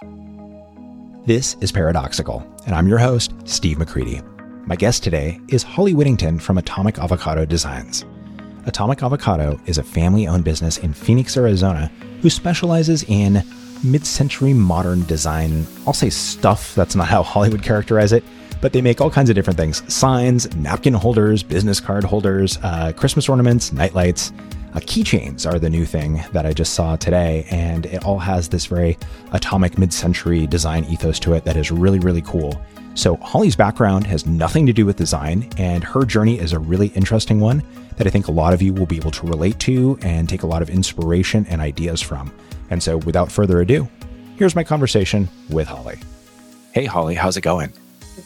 [0.00, 4.22] This is Paradoxical, and I'm your host, Steve McCready.
[4.64, 8.04] My guest today is Holly Whittington from Atomic Avocado Designs.
[8.64, 11.90] Atomic Avocado is a family owned business in Phoenix, Arizona,
[12.22, 13.42] who specializes in
[13.82, 15.66] mid century modern design.
[15.84, 18.22] I'll say stuff, that's not how Holly would characterize it,
[18.60, 22.92] but they make all kinds of different things signs, napkin holders, business card holders, uh,
[22.92, 24.32] Christmas ornaments, nightlights.
[24.74, 28.48] Uh, keychains are the new thing that I just saw today, and it all has
[28.48, 28.98] this very
[29.32, 32.60] atomic mid century design ethos to it that is really, really cool.
[32.94, 36.88] So, Holly's background has nothing to do with design, and her journey is a really
[36.88, 37.62] interesting one
[37.96, 40.42] that I think a lot of you will be able to relate to and take
[40.42, 42.32] a lot of inspiration and ideas from.
[42.70, 43.88] And so, without further ado,
[44.36, 45.98] here's my conversation with Holly.
[46.72, 47.72] Hey, Holly, how's it going?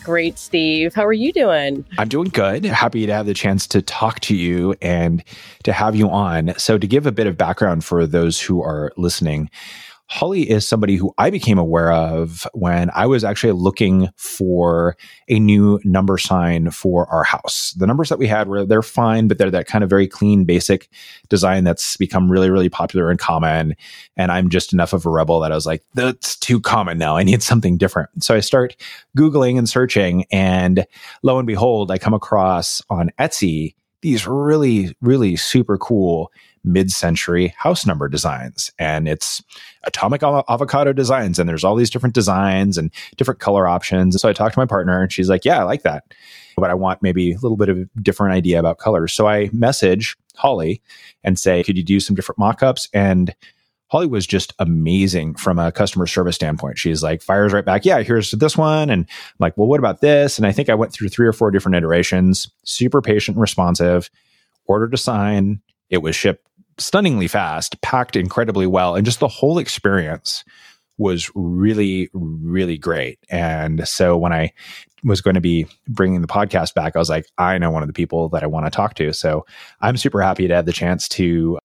[0.04, 0.94] Great, Steve.
[0.94, 1.84] How are you doing?
[1.98, 2.64] I'm doing good.
[2.64, 5.22] Happy to have the chance to talk to you and
[5.62, 6.54] to have you on.
[6.58, 9.48] So, to give a bit of background for those who are listening,
[10.12, 14.94] Holly is somebody who I became aware of when I was actually looking for
[15.26, 17.72] a new number sign for our house.
[17.78, 20.44] The numbers that we had were they're fine, but they're that kind of very clean,
[20.44, 20.90] basic
[21.30, 23.74] design that's become really, really popular and common.
[24.14, 27.16] And I'm just enough of a rebel that I was like, that's too common now.
[27.16, 28.22] I need something different.
[28.22, 28.76] So I start
[29.16, 30.84] Googling and searching, and
[31.22, 36.30] lo and behold, I come across on Etsy these really, really super cool
[36.64, 39.42] mid-century house number designs and it's
[39.84, 44.32] atomic avocado designs and there's all these different designs and different color options so i
[44.32, 46.04] talked to my partner and she's like yeah i like that
[46.56, 49.50] but i want maybe a little bit of a different idea about colors so i
[49.52, 50.80] message holly
[51.24, 53.34] and say could you do some different mock-ups and
[53.92, 56.78] Holly was just amazing from a customer service standpoint.
[56.78, 57.84] She's like, fires right back.
[57.84, 58.88] Yeah, here's this one.
[58.88, 60.38] And I'm like, well, what about this?
[60.38, 64.08] And I think I went through three or four different iterations, super patient and responsive,
[64.64, 65.60] ordered a sign.
[65.90, 66.46] It was shipped
[66.78, 70.44] stunningly fast, packed incredibly well, and just the whole experience
[70.98, 73.18] was really, really great.
[73.30, 74.52] And so when I
[75.04, 77.88] was going to be bringing the podcast back, I was like, I know one of
[77.88, 79.12] the people that I want to talk to.
[79.12, 79.44] So
[79.80, 81.58] I'm super happy to have the chance to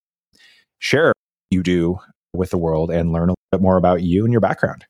[0.79, 1.13] share
[1.51, 1.99] you do
[2.33, 4.85] with the world and learn a little bit more about you and your background.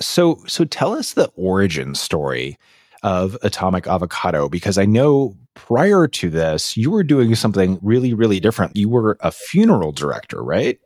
[0.00, 2.58] So, so tell us the origin story
[3.02, 8.40] of Atomic Avocado because I know prior to this, you were doing something really, really
[8.40, 8.76] different.
[8.76, 10.78] You were a funeral director, right?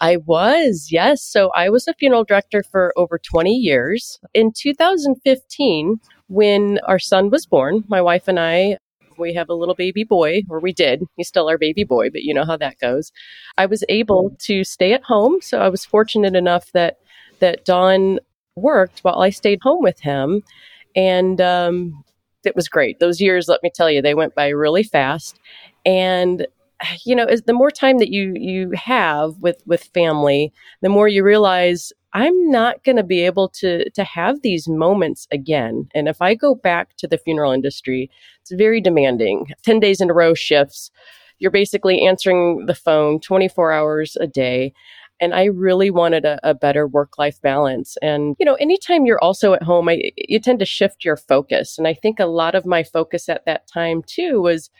[0.00, 1.22] I was, yes.
[1.22, 4.20] So I was a funeral director for over 20 years.
[4.32, 5.96] In 2015,
[6.28, 8.78] when our son was born, my wife and I,
[9.18, 11.02] we have a little baby boy, or we did.
[11.16, 13.10] He's still our baby boy, but you know how that goes.
[13.56, 15.38] I was able to stay at home.
[15.42, 16.98] So I was fortunate enough that,
[17.40, 18.20] that Don
[18.54, 20.42] worked while I stayed home with him.
[20.94, 22.04] And um,
[22.48, 22.98] it was great.
[22.98, 25.38] Those years, let me tell you, they went by really fast.
[25.86, 26.46] And
[27.04, 31.24] you know, the more time that you you have with with family, the more you
[31.24, 35.88] realize I'm not going to be able to to have these moments again.
[35.94, 38.10] And if I go back to the funeral industry,
[38.40, 39.48] it's very demanding.
[39.64, 40.90] 10 days in a row shifts.
[41.40, 44.72] You're basically answering the phone 24 hours a day.
[45.20, 47.96] And I really wanted a, a better work life balance.
[48.02, 51.76] And, you know, anytime you're also at home, I, you tend to shift your focus.
[51.76, 54.70] And I think a lot of my focus at that time too was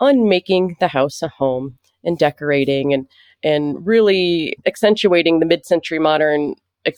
[0.00, 3.06] on making the house a home and decorating and,
[3.42, 6.54] and really accentuating the mid century modern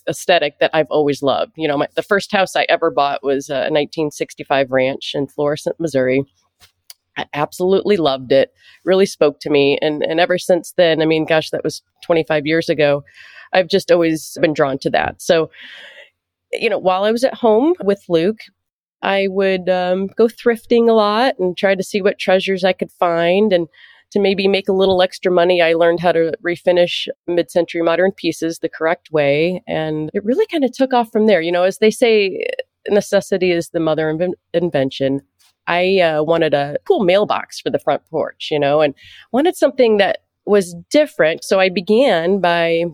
[0.08, 1.52] aesthetic that I've always loved.
[1.56, 5.76] You know, my, the first house I ever bought was a 1965 ranch in Florissant,
[5.78, 6.24] Missouri.
[7.16, 8.52] I absolutely loved it.
[8.84, 9.78] Really spoke to me.
[9.80, 13.04] And, and ever since then, I mean, gosh, that was 25 years ago.
[13.52, 15.22] I've just always been drawn to that.
[15.22, 15.50] So,
[16.52, 18.40] you know, while I was at home with Luke,
[19.02, 22.90] I would um, go thrifting a lot and try to see what treasures I could
[22.92, 23.52] find.
[23.52, 23.68] And
[24.12, 28.12] to maybe make a little extra money, I learned how to refinish mid century modern
[28.12, 29.62] pieces the correct way.
[29.66, 31.40] And it really kind of took off from there.
[31.40, 32.44] You know, as they say,
[32.88, 34.22] necessity is the mother of
[34.52, 35.20] invention.
[35.66, 38.94] I uh, wanted a cool mailbox for the front porch, you know, and
[39.32, 41.44] wanted something that was different.
[41.44, 42.84] So I began by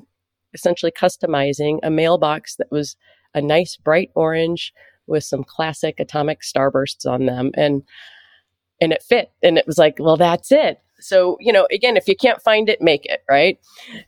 [0.54, 2.96] essentially customizing a mailbox that was
[3.34, 4.72] a nice bright orange
[5.06, 7.82] with some classic atomic starbursts on them and
[8.80, 12.06] and it fit and it was like well that's it so you know again if
[12.06, 13.58] you can't find it make it right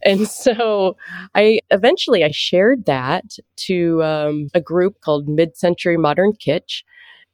[0.02, 0.96] and so
[1.34, 3.24] i eventually i shared that
[3.56, 6.82] to um, a group called mid-century modern kitsch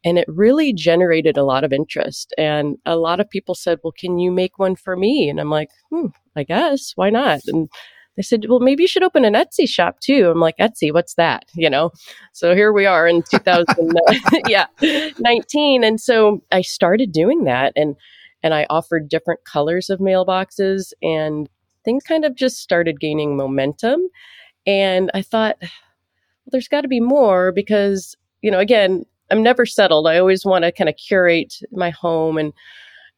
[0.03, 2.33] and it really generated a lot of interest.
[2.37, 5.29] And a lot of people said, Well, can you make one for me?
[5.29, 6.93] And I'm like, Hmm, I guess.
[6.95, 7.41] Why not?
[7.47, 7.69] And
[8.15, 10.29] they said, Well, maybe you should open an Etsy shop too.
[10.29, 11.45] I'm like, Etsy, what's that?
[11.55, 11.91] You know?
[12.33, 13.65] So here we are in 2000,
[14.47, 14.65] yeah,
[15.19, 15.83] 19.
[15.83, 17.95] And so I started doing that and
[18.43, 21.47] and I offered different colors of mailboxes and
[21.85, 24.01] things kind of just started gaining momentum.
[24.65, 25.69] And I thought, well,
[26.51, 30.07] there's got to be more because, you know, again, I'm never settled.
[30.07, 32.53] I always want to kind of curate my home and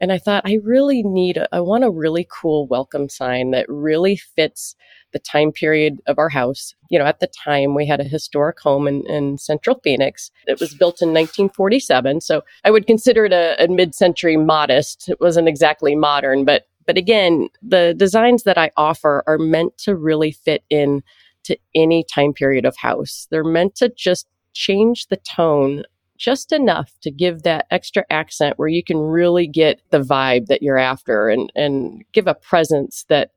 [0.01, 3.65] and I thought I really need a, I want a really cool welcome sign that
[3.69, 4.75] really fits
[5.13, 6.75] the time period of our house.
[6.89, 10.29] You know, at the time we had a historic home in, in central Phoenix.
[10.45, 12.19] It was built in 1947.
[12.19, 15.07] So I would consider it a, a mid-century modest.
[15.07, 19.95] It wasn't exactly modern, but but again, the designs that I offer are meant to
[19.95, 21.01] really fit in
[21.45, 23.27] to any time period of house.
[23.31, 25.83] They're meant to just change the tone
[26.17, 30.61] just enough to give that extra accent where you can really get the vibe that
[30.61, 33.31] you're after and, and give a presence that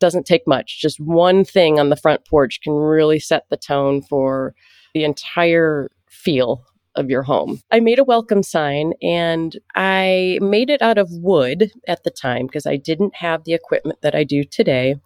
[0.00, 0.80] doesn't take much.
[0.80, 4.54] Just one thing on the front porch can really set the tone for
[4.92, 6.64] the entire feel
[6.96, 7.60] of your home.
[7.70, 12.46] I made a welcome sign and I made it out of wood at the time
[12.46, 14.96] because I didn't have the equipment that I do today.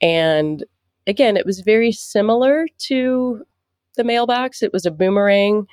[0.00, 0.64] And
[1.06, 3.42] again, it was very similar to
[3.96, 4.62] the mailbox.
[4.62, 5.66] It was a boomerang.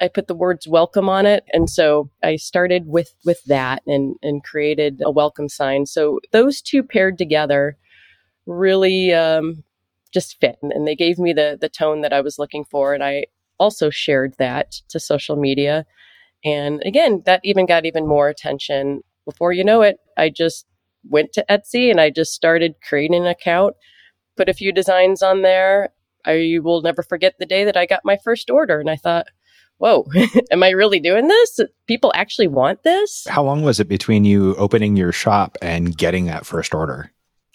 [0.00, 1.44] I put the words welcome on it.
[1.52, 5.86] And so I started with with that and and created a welcome sign.
[5.86, 7.76] So those two paired together
[8.46, 9.62] really um,
[10.12, 12.94] just fit and they gave me the the tone that I was looking for.
[12.94, 13.26] And I
[13.58, 15.86] also shared that to social media.
[16.44, 19.02] And again, that even got even more attention.
[19.24, 20.66] Before you know it, I just
[21.08, 23.74] went to Etsy and I just started creating an account,
[24.36, 25.90] put a few designs on there.
[26.26, 28.80] I will never forget the day that I got my first order.
[28.80, 29.26] And I thought,
[29.78, 30.06] whoa,
[30.50, 31.60] am I really doing this?
[31.86, 33.26] People actually want this?
[33.28, 37.10] How long was it between you opening your shop and getting that first order?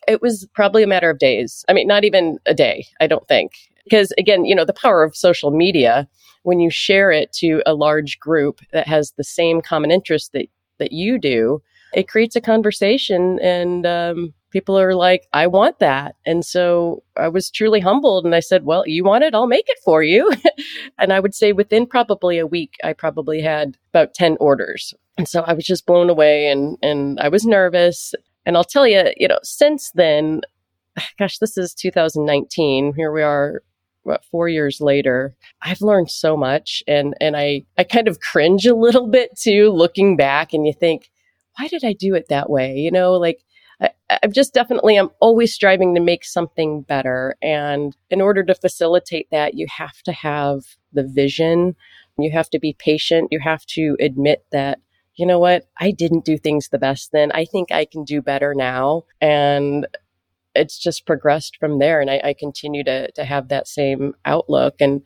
[0.07, 1.63] It was probably a matter of days.
[1.67, 3.51] I mean, not even a day, I don't think.
[3.83, 6.07] Because again, you know, the power of social media,
[6.43, 10.47] when you share it to a large group that has the same common interest that,
[10.77, 11.61] that you do,
[11.93, 16.15] it creates a conversation and um, people are like, I want that.
[16.25, 19.33] And so I was truly humbled and I said, Well, you want it?
[19.33, 20.31] I'll make it for you.
[20.97, 24.93] and I would say within probably a week, I probably had about 10 orders.
[25.17, 28.13] And so I was just blown away and, and I was nervous.
[28.45, 30.41] And I'll tell you, you know, since then,
[31.19, 32.93] gosh, this is 2019.
[32.95, 33.61] Here we are
[34.03, 36.81] what, four years later, I've learned so much.
[36.87, 40.73] And, and I, I kind of cringe a little bit too, looking back and you
[40.73, 41.11] think,
[41.57, 42.75] why did I do it that way?
[42.75, 43.43] You know, like
[43.81, 47.35] I, I've just definitely, I'm always striving to make something better.
[47.41, 50.61] And in order to facilitate that, you have to have
[50.93, 51.75] the vision.
[52.17, 53.29] You have to be patient.
[53.31, 54.79] You have to admit that
[55.19, 55.65] you know what?
[55.77, 57.33] I didn't do things the best then.
[57.33, 59.03] I think I can do better now.
[59.19, 59.85] And
[60.55, 61.99] it's just progressed from there.
[61.99, 64.75] And I, I continue to, to have that same outlook.
[64.79, 65.01] And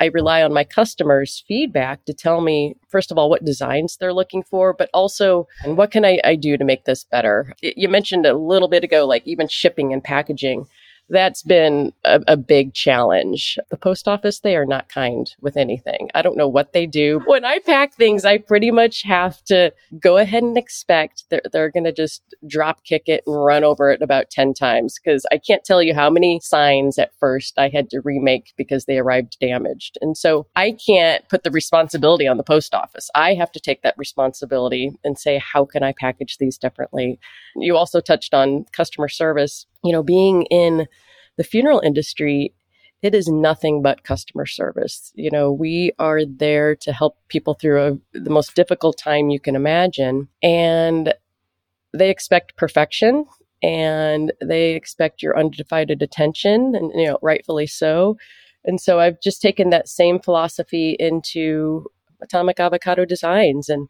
[0.00, 4.12] I rely on my customers' feedback to tell me, first of all, what designs they're
[4.12, 7.54] looking for, but also, what can I, I do to make this better?
[7.62, 10.66] You mentioned a little bit ago, like even shipping and packaging
[11.08, 13.58] that's been a, a, big challenge.
[13.70, 16.10] The post office, they are not kind with anything.
[16.14, 17.20] I don't know what they do.
[17.26, 21.70] When I pack things, I pretty much have to go ahead and expect they're, they're
[21.70, 25.38] going to just drop kick it and run over it about 10 times because I
[25.38, 29.38] can't tell you how many signs at first I had to remake because they arrived
[29.40, 29.98] damaged.
[30.00, 33.10] And so I can't put the responsibility on the post office.
[33.14, 37.18] I have to take that responsibility and say, how can I package these differently?
[37.56, 40.86] You also touched on customer service you know, being in
[41.36, 42.54] the funeral industry,
[43.02, 45.12] it is nothing but customer service.
[45.14, 47.82] You know, we are there to help people through
[48.14, 50.28] a, the most difficult time you can imagine.
[50.42, 51.12] And
[51.92, 53.26] they expect perfection
[53.62, 58.16] and they expect your undivided attention, and, you know, rightfully so.
[58.64, 61.86] And so I've just taken that same philosophy into
[62.22, 63.68] Atomic Avocado Designs.
[63.68, 63.88] And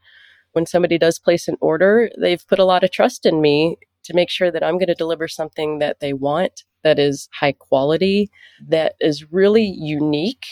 [0.52, 4.14] when somebody does place an order, they've put a lot of trust in me to
[4.14, 8.30] make sure that I'm going to deliver something that they want, that is high quality,
[8.68, 10.46] that is really unique.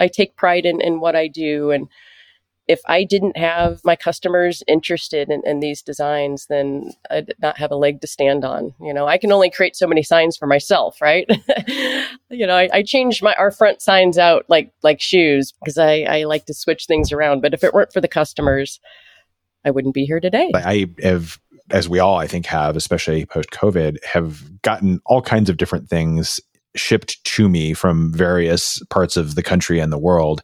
[0.00, 1.70] I take pride in, in what I do.
[1.70, 1.88] And
[2.68, 7.72] if I didn't have my customers interested in, in, these designs, then I'd not have
[7.72, 8.72] a leg to stand on.
[8.80, 11.28] You know, I can only create so many signs for myself, right?
[12.30, 16.02] you know, I, I change my our front signs out like like shoes because I,
[16.02, 17.42] I like to switch things around.
[17.42, 18.80] But if it weren't for the customers,
[19.64, 20.50] I wouldn't be here today.
[20.54, 21.38] I have
[21.72, 25.88] as we all I think have, especially post COVID, have gotten all kinds of different
[25.88, 26.38] things
[26.74, 30.42] shipped to me from various parts of the country and the world.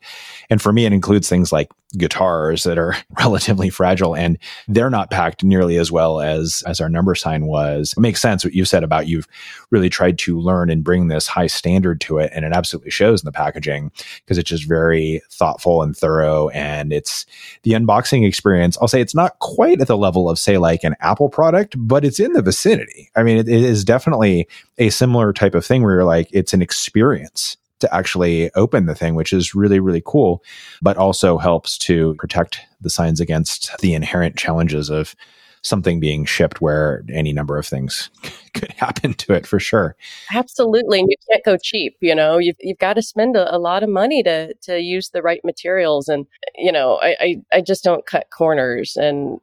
[0.50, 5.10] And for me, it includes things like guitars that are relatively fragile and they're not
[5.10, 7.94] packed nearly as well as as our number sign was.
[7.96, 9.26] It makes sense what you said about you've
[9.70, 13.22] really tried to learn and bring this high standard to it and it absolutely shows
[13.22, 13.90] in the packaging
[14.20, 17.24] because it's just very thoughtful and thorough and it's
[17.62, 18.76] the unboxing experience.
[18.80, 22.04] I'll say it's not quite at the level of say like an Apple product, but
[22.04, 23.10] it's in the vicinity.
[23.16, 26.52] I mean, it, it is definitely a similar type of thing where you're like it's
[26.52, 30.42] an experience to actually open the thing, which is really, really cool,
[30.82, 35.14] but also helps to protect the signs against the inherent challenges of
[35.62, 38.10] something being shipped where any number of things
[38.54, 39.96] could happen to it for sure.
[40.32, 41.00] Absolutely.
[41.00, 43.82] And you can't go cheap, you know, you've, you've got to spend a, a lot
[43.82, 46.08] of money to, to use the right materials.
[46.08, 49.40] And, you know, I, I, I just don't cut corners and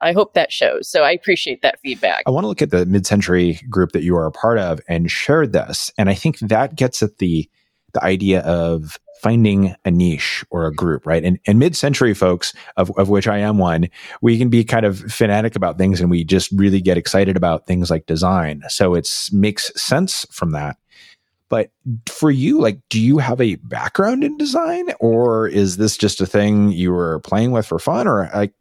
[0.00, 0.88] I hope that shows.
[0.88, 2.24] So I appreciate that feedback.
[2.26, 4.80] I want to look at the mid century group that you are a part of
[4.88, 5.90] and share this.
[5.96, 7.48] And I think that gets at the
[7.96, 11.24] the idea of finding a niche or a group, right?
[11.24, 13.88] And, and mid-century folks, of, of which I am one,
[14.20, 17.66] we can be kind of fanatic about things and we just really get excited about
[17.66, 18.62] things like design.
[18.68, 20.76] So it makes sense from that.
[21.48, 21.70] But
[22.06, 26.26] for you, like, do you have a background in design or is this just a
[26.26, 28.52] thing you were playing with for fun or like,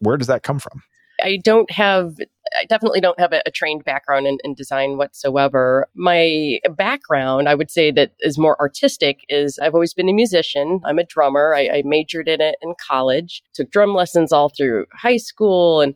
[0.00, 0.82] where does that come from?
[1.22, 2.16] I don't have
[2.56, 5.86] I definitely don't have a, a trained background in, in, design whatsoever.
[5.94, 10.80] My background, I would say that is more artistic, is I've always been a musician.
[10.84, 11.54] I'm a drummer.
[11.54, 15.80] I, I majored in it in college, took drum lessons all through high school.
[15.80, 15.94] And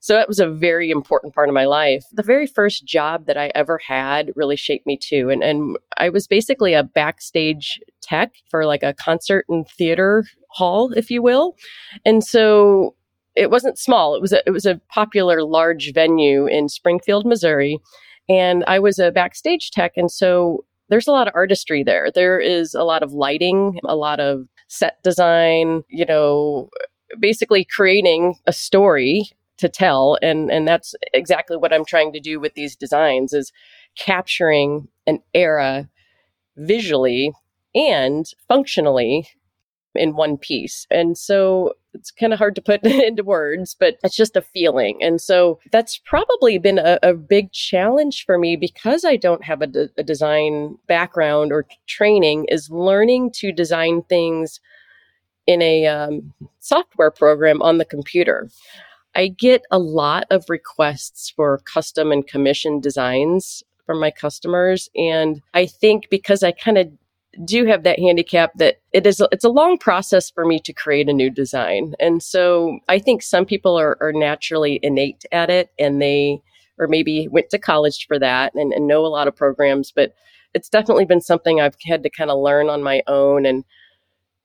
[0.00, 2.04] so that was a very important part of my life.
[2.12, 5.30] The very first job that I ever had really shaped me too.
[5.30, 10.92] And, and I was basically a backstage tech for like a concert and theater hall,
[10.92, 11.56] if you will.
[12.04, 12.94] And so
[13.36, 14.14] it wasn't small.
[14.14, 17.78] It was a, it was a popular large venue in Springfield, Missouri,
[18.28, 22.10] and I was a backstage tech, and so there's a lot of artistry there.
[22.12, 25.84] There is a lot of lighting, a lot of set design.
[25.88, 26.70] You know,
[27.20, 32.40] basically creating a story to tell, and and that's exactly what I'm trying to do
[32.40, 33.52] with these designs is
[33.96, 35.88] capturing an era
[36.56, 37.32] visually
[37.74, 39.28] and functionally
[39.94, 40.86] in one piece.
[40.90, 45.02] And so it's kind of hard to put into words, but it's just a feeling.
[45.02, 49.62] And so that's probably been a, a big challenge for me because I don't have
[49.62, 54.60] a, de- a design background or training is learning to design things
[55.46, 58.48] in a um, software program on the computer.
[59.14, 64.90] I get a lot of requests for custom and commission designs from my customers.
[64.94, 66.88] And I think because I kind of
[67.44, 71.08] do have that handicap that it is it's a long process for me to create
[71.08, 71.94] a new design.
[72.00, 76.40] And so i think some people are, are naturally innate at it and they
[76.78, 80.14] or maybe went to college for that and, and know a lot of programs but
[80.54, 83.64] it's definitely been something i've had to kind of learn on my own and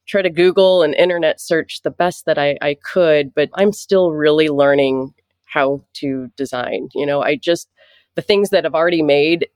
[0.08, 4.12] try to google and internet search the best that I, I could but i'm still
[4.12, 5.14] really learning
[5.46, 6.88] how to design.
[6.96, 7.70] You know i just
[8.16, 9.48] the things that i've already made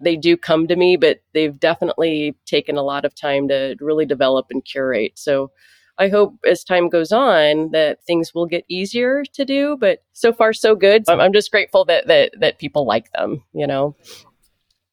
[0.00, 4.06] they do come to me, but they've definitely taken a lot of time to really
[4.06, 5.18] develop and curate.
[5.18, 5.50] So
[5.98, 10.32] I hope as time goes on that things will get easier to do, but so
[10.32, 11.04] far so good.
[11.08, 13.94] I'm, I'm just grateful that, that, that people like them, you know?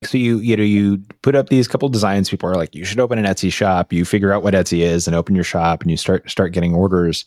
[0.04, 2.30] So you you know you put up these couple designs.
[2.30, 3.92] People are like, you should open an Etsy shop.
[3.92, 6.76] You figure out what Etsy is and open your shop, and you start start getting
[6.76, 7.26] orders.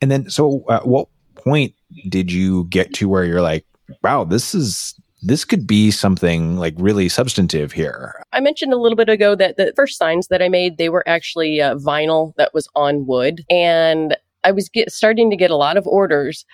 [0.00, 1.74] And then, so uh, what point
[2.08, 3.66] did you get to where you're like,
[4.02, 8.22] wow, this is this could be something like really substantive here.
[8.32, 11.06] I mentioned a little bit ago that the first signs that I made, they were
[11.08, 13.44] actually uh, vinyl that was on wood.
[13.50, 16.44] And I was get, starting to get a lot of orders,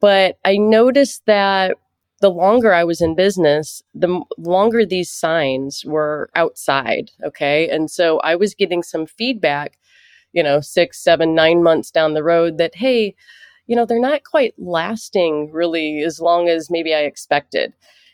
[0.00, 1.76] but I noticed that
[2.20, 7.10] the longer I was in business, the longer these signs were outside.
[7.24, 7.68] Okay.
[7.68, 9.78] And so I was getting some feedback,
[10.32, 13.14] you know, six, seven, nine months down the road that, hey,
[13.66, 17.72] you know, they're not quite lasting really as long as maybe I expected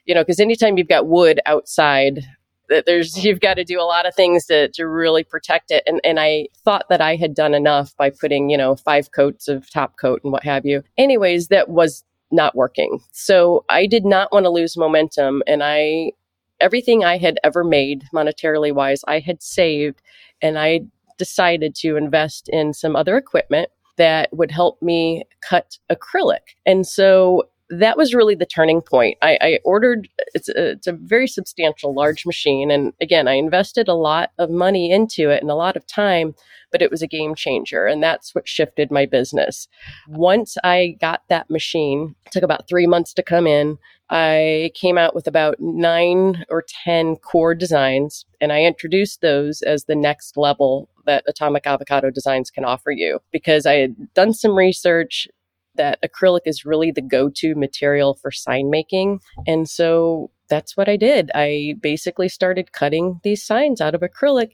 [0.09, 2.25] you know, because anytime you've got wood outside,
[2.69, 5.85] that there's you've got to do a lot of things to to really protect it.
[5.87, 9.47] And and I thought that I had done enough by putting, you know, five coats
[9.47, 10.83] of top coat and what have you.
[10.97, 12.99] Anyways, that was not working.
[13.13, 16.13] So I did not want to lose momentum and I
[16.61, 20.03] everything I had ever made monetarily wise, I had saved
[20.43, 20.81] and I
[21.17, 26.55] decided to invest in some other equipment that would help me cut acrylic.
[26.65, 29.19] And so that was really the turning point.
[29.23, 33.89] I, I ordered it's a, it's a very substantial, large machine, and again, I invested
[33.89, 36.35] a lot of money into it and a lot of time,
[36.73, 39.69] but it was a game changer, and that's what shifted my business.
[40.09, 43.79] Once I got that machine, took about three months to come in.
[44.11, 49.85] I came out with about nine or ten core designs, and I introduced those as
[49.85, 54.57] the next level that Atomic Avocado Designs can offer you because I had done some
[54.57, 55.29] research
[55.79, 59.21] that acrylic is really the go to material for sign making.
[59.47, 61.31] And so that's what I did.
[61.35, 64.51] I basically started cutting these signs out of acrylic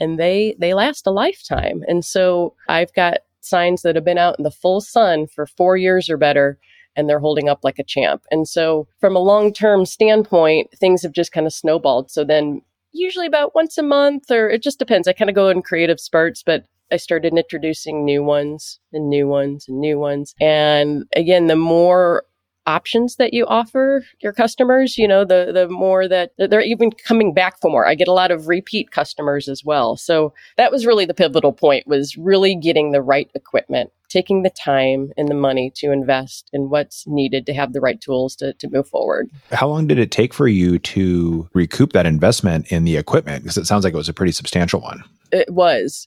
[0.00, 1.82] and they they last a lifetime.
[1.86, 5.76] And so I've got signs that have been out in the full sun for 4
[5.76, 6.58] years or better
[6.96, 8.22] and they're holding up like a champ.
[8.30, 12.10] And so from a long-term standpoint, things have just kind of snowballed.
[12.10, 15.06] So then usually about once a month, or it just depends.
[15.06, 19.26] I kind of go in creative spurts, but I started introducing new ones and new
[19.26, 20.34] ones and new ones.
[20.40, 22.24] And again, the more
[22.68, 27.32] options that you offer your customers, you know, the the more that they're even coming
[27.32, 27.86] back for more.
[27.86, 29.96] I get a lot of repeat customers as well.
[29.96, 34.50] So that was really the pivotal point was really getting the right equipment, taking the
[34.50, 38.52] time and the money to invest in what's needed to have the right tools to,
[38.52, 39.30] to move forward.
[39.50, 43.44] How long did it take for you to recoup that investment in the equipment?
[43.44, 45.02] Because it sounds like it was a pretty substantial one.
[45.32, 46.06] It was.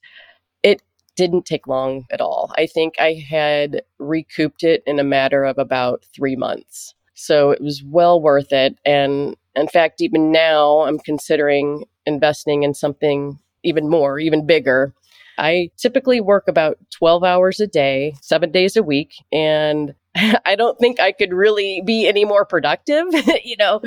[1.16, 2.52] Didn't take long at all.
[2.58, 6.96] I think I had recouped it in a matter of about three months.
[7.14, 8.78] So it was well worth it.
[8.86, 14.94] And in fact, even now, I'm considering investing in something even more, even bigger.
[15.38, 19.14] I typically work about 12 hours a day, seven days a week.
[19.32, 19.94] And
[20.46, 23.06] I don't think I could really be any more productive.
[23.44, 23.82] you know,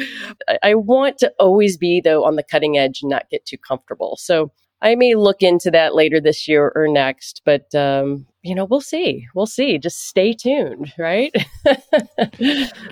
[0.63, 4.17] I want to always be, though, on the cutting edge and not get too comfortable.
[4.19, 4.53] So
[4.85, 8.83] I may look into that later this year or next, but um, you know, we'll
[8.83, 9.27] see.
[9.35, 9.79] We'll see.
[9.79, 11.35] Just stay tuned, right?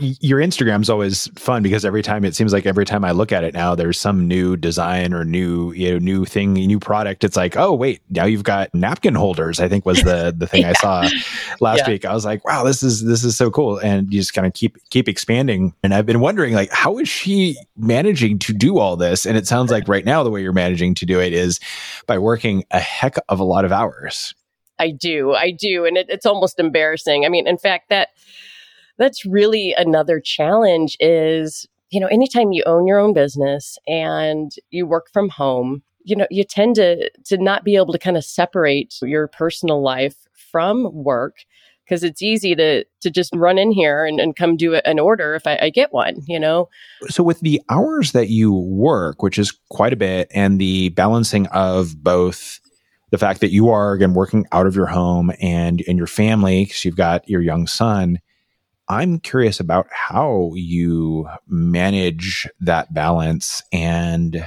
[0.00, 3.44] Your Instagram's always fun because every time it seems like every time I look at
[3.44, 7.23] it now, there's some new design or new, you know, new thing, new product.
[7.23, 9.61] It's like, oh wait, now you've got napkin holders.
[9.61, 10.71] I think was the the thing yeah.
[10.71, 11.09] I saw
[11.61, 11.88] last yeah.
[11.90, 12.06] week.
[12.06, 14.54] I was like, wow, this is this is so cool, and you just kind of
[14.54, 15.75] keep keep expanding.
[15.82, 19.26] And I've been wondering, like, how is she managing to do all this?
[19.26, 21.61] And it sounds like right now the way you're managing to do it is
[22.06, 24.35] by working a heck of a lot of hours.
[24.83, 25.33] I do.
[25.33, 25.85] I do.
[25.85, 27.25] And it, it's almost embarrassing.
[27.25, 28.09] I mean, in fact, that
[28.99, 34.87] that's really another challenge is, you know, anytime you own your own business and you
[34.87, 38.25] work from home, you know, you tend to to not be able to kind of
[38.25, 41.37] separate your personal life from work
[41.85, 45.35] because it's easy to to just run in here and, and come do an order
[45.35, 46.69] if I, I, get one you know
[47.09, 51.47] so with the hours that you work which is quite a bit and the balancing
[51.49, 52.61] of both
[53.12, 56.64] the fact that you are again working out of your home and and your family
[56.64, 58.18] because you've got your young son
[58.88, 64.44] i'm curious about how you manage that balance and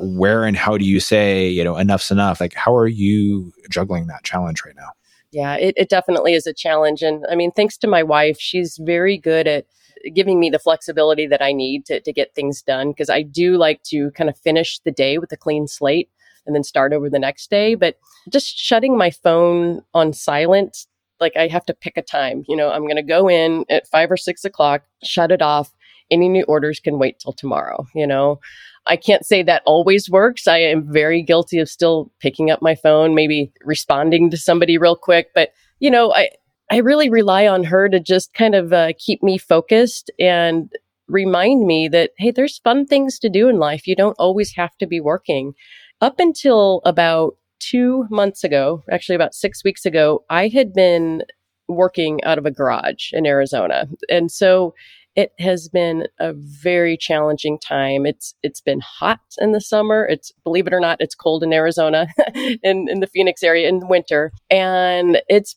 [0.00, 2.40] where and how do you say you know enough's enough?
[2.40, 4.90] Like how are you juggling that challenge right now?
[5.30, 7.02] Yeah it, it definitely is a challenge.
[7.02, 9.66] And i mean thanks to my wife she's very good at
[10.14, 13.56] giving me the flexibility that i need to, to get things done because i do
[13.56, 16.08] like to kind of finish the day with a clean slate
[16.48, 17.76] and then start over the next day.
[17.76, 17.96] But
[18.28, 20.86] just shutting my phone on silent,
[21.20, 22.42] like I have to pick a time.
[22.48, 25.72] You know, I'm going to go in at five or six o'clock, shut it off.
[26.10, 27.86] Any new orders can wait till tomorrow.
[27.94, 28.40] You know,
[28.86, 30.48] I can't say that always works.
[30.48, 34.96] I am very guilty of still picking up my phone, maybe responding to somebody real
[34.96, 35.28] quick.
[35.34, 36.30] But, you know, I,
[36.70, 40.72] I really rely on her to just kind of uh, keep me focused and
[41.08, 43.86] remind me that, hey, there's fun things to do in life.
[43.86, 45.52] You don't always have to be working.
[46.00, 51.22] Up until about two months ago, actually about six weeks ago, I had been
[51.66, 53.88] working out of a garage in Arizona.
[54.08, 54.74] And so
[55.16, 58.06] it has been a very challenging time.
[58.06, 60.06] It's it's been hot in the summer.
[60.06, 62.06] It's believe it or not, it's cold in Arizona
[62.62, 64.30] in, in the Phoenix area in winter.
[64.48, 65.56] And it's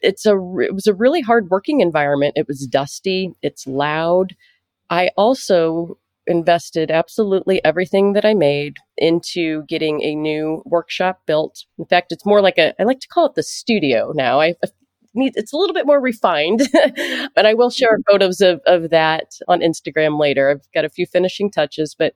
[0.00, 2.34] it's a it was a really hard working environment.
[2.36, 4.34] It was dusty, it's loud.
[4.88, 11.64] I also invested absolutely everything that I made into getting a new workshop built.
[11.78, 14.40] In fact, it's more like a, I like to call it the studio now.
[14.40, 14.54] I
[15.14, 16.62] need, it's a little bit more refined,
[17.34, 18.10] but I will share mm-hmm.
[18.10, 20.50] photos of, of that on Instagram later.
[20.50, 22.14] I've got a few finishing touches, but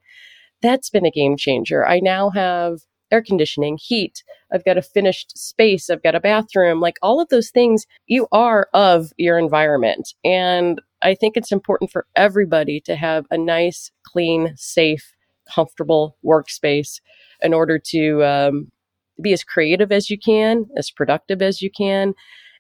[0.63, 1.87] that's been a game changer.
[1.87, 4.23] I now have air conditioning, heat.
[4.53, 5.91] I've got a finished space.
[5.91, 6.81] I've got a bathroom.
[6.81, 10.15] Like all of those things, you are of your environment.
[10.25, 15.15] And I think it's important for everybody to have a nice, clean, safe,
[15.53, 17.01] comfortable workspace
[17.41, 18.71] in order to um,
[19.21, 22.15] be as creative as you can, as productive as you can.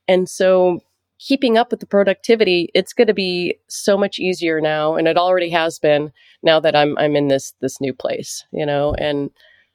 [0.06, 0.80] And so
[1.18, 4.94] keeping up with the productivity, it's going to be so much easier now.
[4.94, 8.64] And it already has been now that I'm, I'm in this, this new place, you
[8.64, 9.30] know, and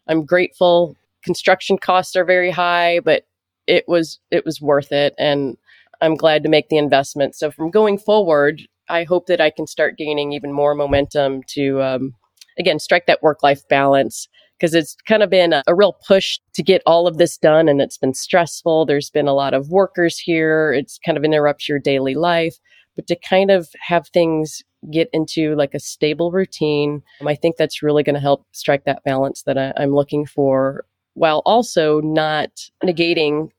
[0.08, 0.96] I'm grateful.
[1.24, 3.24] Construction costs are very high, but
[3.68, 5.14] it was, it was worth it.
[5.18, 5.58] And
[6.04, 7.34] I'm glad to make the investment.
[7.34, 11.82] So from going forward, I hope that I can start gaining even more momentum to,
[11.82, 12.14] um,
[12.60, 14.28] again, strike that work life balance
[14.60, 17.70] because it's kind of been a, a, real push to get all of this done
[17.70, 18.86] and it's been stressful.
[18.86, 20.74] There's been a lot of workers here.
[20.74, 22.56] It's kind of interrupts your daily life,
[22.98, 24.62] but to kind of have things
[24.92, 29.06] get into like a stable routine, I think that's really going to help strike that
[29.06, 32.50] balance that I, I'm looking for while also not
[32.84, 33.50] negating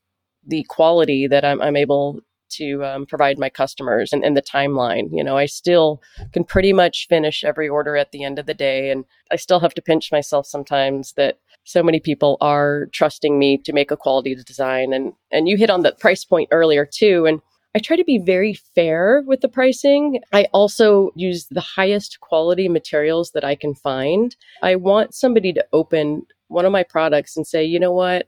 [0.47, 2.21] the quality that I'm, I'm able
[2.57, 5.09] to um, provide my customers and, and the timeline.
[5.13, 8.55] You know, I still can pretty much finish every order at the end of the
[8.55, 8.91] day.
[8.91, 13.59] And I still have to pinch myself sometimes that so many people are trusting me
[13.59, 14.93] to make a quality design.
[14.93, 17.27] And, and you hit on the price point earlier too.
[17.27, 17.41] And
[17.75, 20.21] I try to be very fair with the pricing.
[20.33, 24.37] I also use the highest quality materials that I can find.
[24.63, 28.27] I want somebody to open one of my products and say, you know what?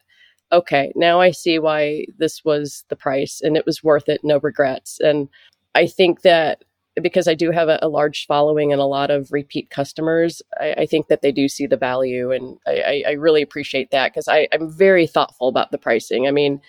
[0.52, 4.38] Okay, now I see why this was the price and it was worth it, no
[4.38, 5.00] regrets.
[5.00, 5.28] And
[5.74, 6.62] I think that
[7.02, 10.72] because I do have a, a large following and a lot of repeat customers, I,
[10.78, 12.30] I think that they do see the value.
[12.30, 16.26] And I, I really appreciate that because I'm very thoughtful about the pricing.
[16.26, 16.60] I mean,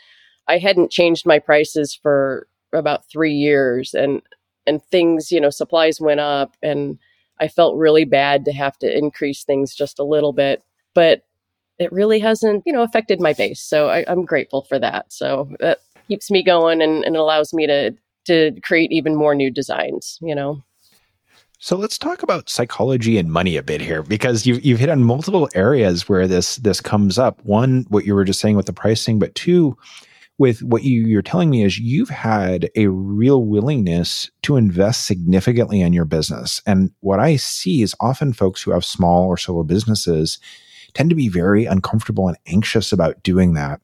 [0.47, 4.21] I hadn't changed my prices for about three years and
[4.65, 6.99] and things, you know, supplies went up and
[7.39, 10.61] I felt really bad to have to increase things just a little bit.
[10.93, 11.23] But
[11.79, 13.61] it really hasn't, you know, affected my base.
[13.61, 15.11] So I, am grateful for that.
[15.11, 17.91] So that keeps me going and, and allows me to
[18.25, 20.61] to create even more new designs, you know.
[21.59, 25.03] So let's talk about psychology and money a bit here, because you've you've hit on
[25.03, 27.43] multiple areas where this this comes up.
[27.45, 29.77] One, what you were just saying with the pricing, but two,
[30.37, 35.81] with what you, you're telling me is you've had a real willingness to invest significantly
[35.81, 36.61] in your business.
[36.65, 40.37] And what I see is often folks who have small or solo businesses
[40.97, 43.79] tend to be very uncomfortable and anxious about doing that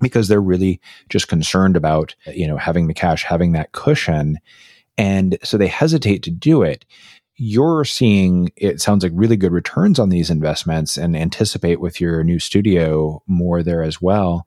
[0.00, 4.38] because they're really just concerned about, you know, having the cash, having that cushion.
[4.96, 6.84] And so they hesitate to do it.
[7.34, 12.22] You're seeing, it sounds like really good returns on these investments and anticipate with your
[12.22, 14.46] new studio more there as well.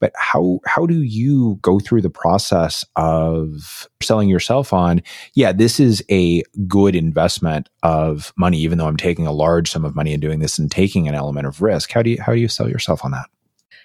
[0.00, 5.02] But how how do you go through the process of selling yourself on?
[5.34, 9.84] Yeah, this is a good investment of money, even though I'm taking a large sum
[9.84, 11.92] of money and doing this and taking an element of risk.
[11.92, 13.26] How do you how do you sell yourself on that?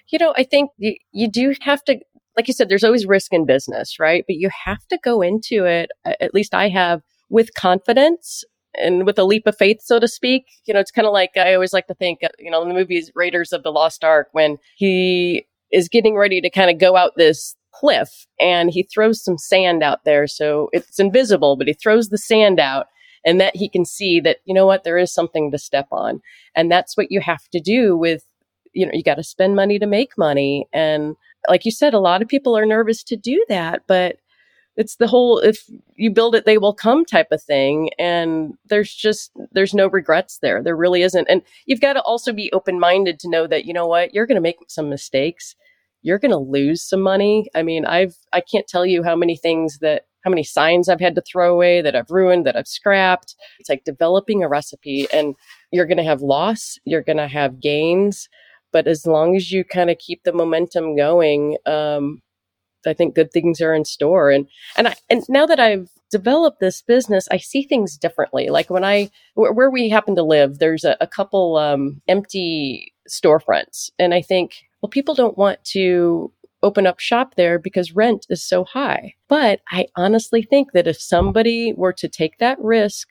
[0.08, 1.98] You know, I think you, you do have to
[2.36, 4.24] like you said, there's always risk in business, right?
[4.26, 8.44] But you have to go into it, at least I have, with confidence
[8.74, 10.46] and with a leap of faith, so to speak.
[10.64, 12.68] You know, it's kind of like I always like to think, uh, you know, in
[12.68, 16.78] the movies Raiders of the Lost Ark, when he is getting ready to kind of
[16.78, 20.26] go out this cliff and he throws some sand out there.
[20.26, 22.86] So it's invisible, but he throws the sand out
[23.24, 26.20] and that he can see that, you know what, there is something to step on.
[26.54, 28.24] And that's what you have to do with,
[28.72, 30.66] you know, you got to spend money to make money.
[30.72, 31.16] And
[31.48, 34.16] like you said, a lot of people are nervous to do that, but
[34.76, 35.64] it's the whole if
[35.96, 40.38] you build it they will come type of thing and there's just there's no regrets
[40.38, 43.64] there there really isn't and you've got to also be open minded to know that
[43.64, 45.54] you know what you're going to make some mistakes
[46.02, 49.36] you're going to lose some money i mean i've i can't tell you how many
[49.36, 52.68] things that how many signs i've had to throw away that i've ruined that i've
[52.68, 55.34] scrapped it's like developing a recipe and
[55.70, 58.28] you're going to have loss you're going to have gains
[58.72, 62.22] but as long as you kind of keep the momentum going um,
[62.86, 64.30] I think good things are in store.
[64.30, 68.48] And and I and now that I've developed this business, I see things differently.
[68.48, 72.92] Like when I where, where we happen to live, there's a, a couple um, empty
[73.08, 78.26] storefronts, and I think well, people don't want to open up shop there because rent
[78.28, 79.14] is so high.
[79.28, 83.08] But I honestly think that if somebody were to take that risk,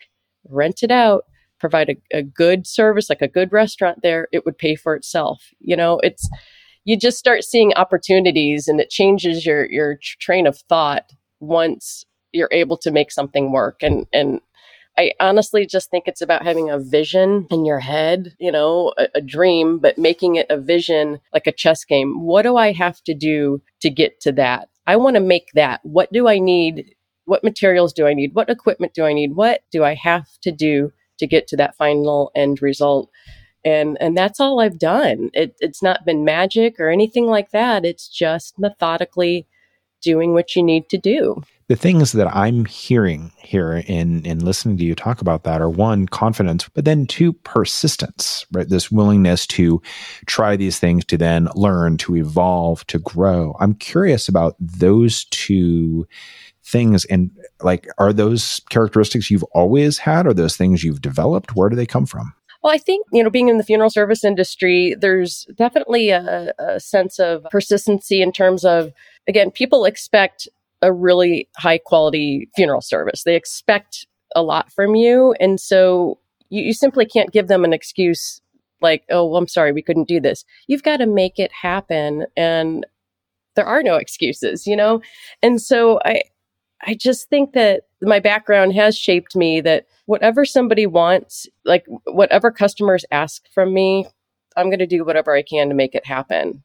[0.49, 1.25] rent it out,
[1.59, 5.43] provide a, a good service like a good restaurant there, it would pay for itself.
[5.59, 6.27] You know, it's
[6.83, 12.49] you just start seeing opportunities and it changes your your train of thought once you're
[12.51, 14.39] able to make something work and and
[15.01, 19.07] I honestly just think it's about having a vision in your head, you know, a,
[19.15, 22.21] a, dream, but making it a vision like a chess game.
[22.21, 24.69] What do I have to do to get to that?
[24.85, 25.79] I want to make that.
[25.83, 26.93] What do I need?
[27.25, 28.35] What materials do I need?
[28.35, 29.35] What equipment do I need?
[29.35, 33.09] What do I have to do to get to that final end result?
[33.63, 35.29] and and that's all I've done.
[35.33, 37.85] It, it's not been magic or anything like that.
[37.85, 39.47] It's just methodically
[40.01, 41.43] doing what you need to do.
[41.71, 45.69] The things that I'm hearing here in in listening to you talk about that are
[45.69, 48.67] one confidence, but then two persistence, right?
[48.67, 49.81] This willingness to
[50.25, 53.55] try these things, to then learn, to evolve, to grow.
[53.61, 56.05] I'm curious about those two
[56.61, 57.31] things and
[57.61, 61.85] like are those characteristics you've always had or those things you've developed where do they
[61.85, 66.11] come from well, I think, you know, being in the funeral service industry, there's definitely
[66.11, 68.91] a, a sense of persistency in terms of,
[69.27, 70.47] again, people expect
[70.81, 73.23] a really high quality funeral service.
[73.23, 75.35] They expect a lot from you.
[75.39, 78.41] And so you, you simply can't give them an excuse
[78.81, 80.43] like, oh, well, I'm sorry, we couldn't do this.
[80.67, 82.25] You've got to make it happen.
[82.35, 82.85] And
[83.55, 85.01] there are no excuses, you know?
[85.43, 86.23] And so I,
[86.85, 92.49] I just think that my background has shaped me that whatever somebody wants, like whatever
[92.49, 94.07] customers ask from me,
[94.57, 96.63] I'm going to do whatever I can to make it happen.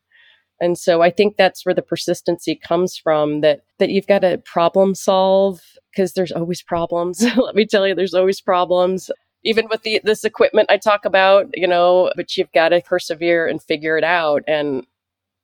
[0.60, 4.38] And so I think that's where the persistency comes from that that you've got to
[4.38, 7.22] problem solve because there's always problems.
[7.36, 9.10] Let me tell you there's always problems.
[9.44, 13.46] Even with the this equipment I talk about, you know, but you've got to persevere
[13.46, 14.86] and figure it out and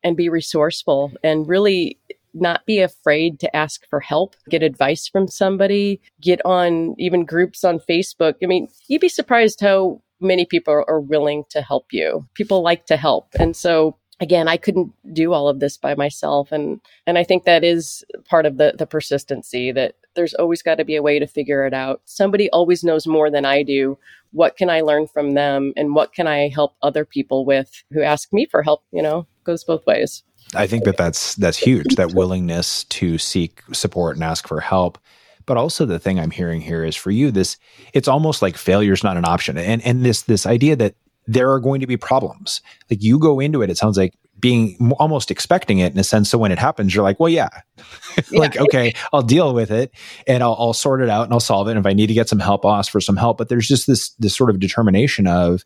[0.03, 1.99] and be resourceful and really
[2.35, 7.63] not be afraid to ask for help, get advice from somebody, get on even groups
[7.63, 8.35] on Facebook.
[8.43, 12.27] I mean, you'd be surprised how many people are willing to help you.
[12.35, 13.29] People like to help.
[13.39, 16.53] And so again, I couldn't do all of this by myself.
[16.53, 20.77] And, and I think that is part of the, the persistency that there's always got
[20.77, 22.03] to be a way to figure it out.
[22.05, 23.99] Somebody always knows more than I do.
[24.33, 25.73] What can I learn from them?
[25.77, 28.85] And what can I help other people with who ask me for help?
[28.93, 30.23] You know, goes both ways.
[30.55, 34.99] I think that that's, that's huge, that willingness to seek support and ask for help
[35.45, 37.57] but also the thing i'm hearing here is for you this
[37.93, 40.95] it's almost like failure is not an option and and this this idea that
[41.27, 42.61] there are going to be problems.
[42.91, 46.29] Like you go into it, it sounds like being almost expecting it in a sense.
[46.29, 47.49] So when it happens, you're like, well, yeah,
[48.33, 49.93] like, okay, I'll deal with it
[50.27, 51.73] and I'll, I'll, sort it out and I'll solve it.
[51.73, 53.39] And if I need to get some help, I'll ask for some help.
[53.39, 55.65] But there's just this, this sort of determination of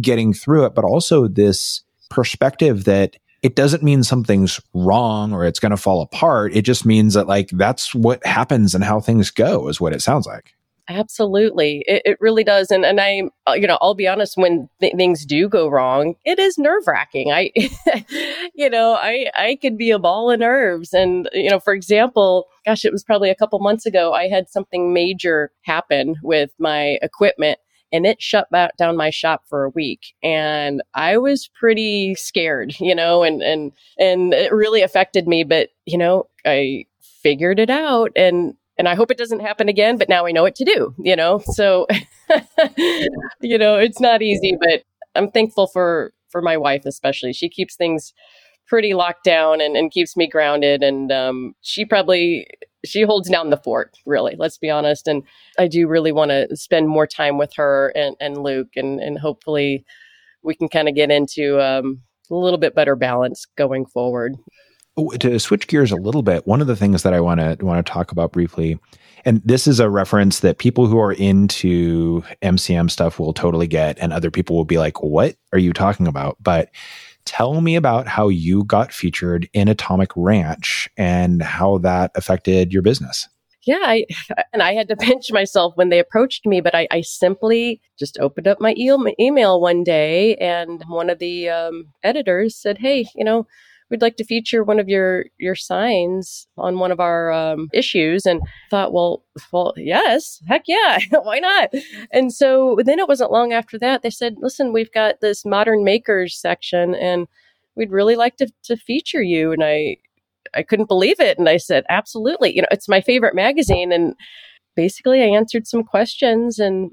[0.00, 5.60] getting through it, but also this perspective that it doesn't mean something's wrong or it's
[5.60, 6.54] going to fall apart.
[6.54, 10.00] It just means that like, that's what happens and how things go is what it
[10.00, 10.55] sounds like.
[10.88, 11.84] Absolutely.
[11.88, 12.70] It, it, really does.
[12.70, 16.14] And, and I, uh, you know, I'll be honest, when th- things do go wrong,
[16.24, 17.32] it is nerve wracking.
[17.32, 17.50] I,
[18.54, 20.92] you know, I, I could be a ball of nerves.
[20.92, 24.48] And, you know, for example, gosh, it was probably a couple months ago, I had
[24.48, 27.58] something major happen with my equipment
[27.92, 32.96] and it shut down my shop for a week and i was pretty scared you
[32.96, 36.84] know and and and it really affected me but you know i
[37.22, 40.42] figured it out and and I hope it doesn't happen again, but now I know
[40.42, 41.42] what to do, you know?
[41.52, 41.86] So,
[43.40, 44.82] you know, it's not easy, but
[45.14, 47.32] I'm thankful for, for my wife, especially.
[47.32, 48.12] She keeps things
[48.66, 50.82] pretty locked down and, and keeps me grounded.
[50.82, 52.46] And um, she probably,
[52.84, 55.08] she holds down the fort, really, let's be honest.
[55.08, 55.22] And
[55.58, 59.18] I do really want to spend more time with her and, and Luke and, and
[59.18, 59.84] hopefully
[60.42, 64.36] we can kind of get into um, a little bit better balance going forward
[64.96, 67.84] to switch gears a little bit, one of the things that I want to want
[67.84, 68.78] to talk about briefly,
[69.24, 73.98] and this is a reference that people who are into MCM stuff will totally get,
[73.98, 76.70] and other people will be like, "What are you talking about?" But
[77.24, 82.82] tell me about how you got featured in Atomic Ranch and how that affected your
[82.82, 83.28] business.
[83.66, 84.06] Yeah, I,
[84.52, 88.16] and I had to pinch myself when they approached me, but I, I simply just
[88.20, 93.06] opened up my e- email one day, and one of the um, editors said, "Hey,
[93.14, 93.46] you know."
[93.90, 98.26] We'd like to feature one of your your signs on one of our um, issues.
[98.26, 101.70] And thought well well yes heck yeah why not?
[102.12, 105.84] And so then it wasn't long after that they said listen we've got this modern
[105.84, 107.26] makers section and
[107.74, 109.52] we'd really like to, to feature you.
[109.52, 109.96] And i
[110.54, 111.38] i couldn't believe it.
[111.38, 112.54] And i said absolutely.
[112.54, 113.92] You know it's my favorite magazine.
[113.92, 114.14] And
[114.74, 116.90] basically i answered some questions and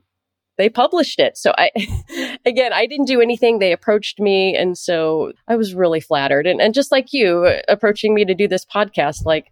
[0.58, 1.38] they published it.
[1.38, 1.72] So I,
[2.46, 3.60] again, I didn't do anything.
[3.60, 4.56] They approached me.
[4.56, 6.46] And so I was really flattered.
[6.46, 9.52] And, and just like you approaching me to do this podcast, like,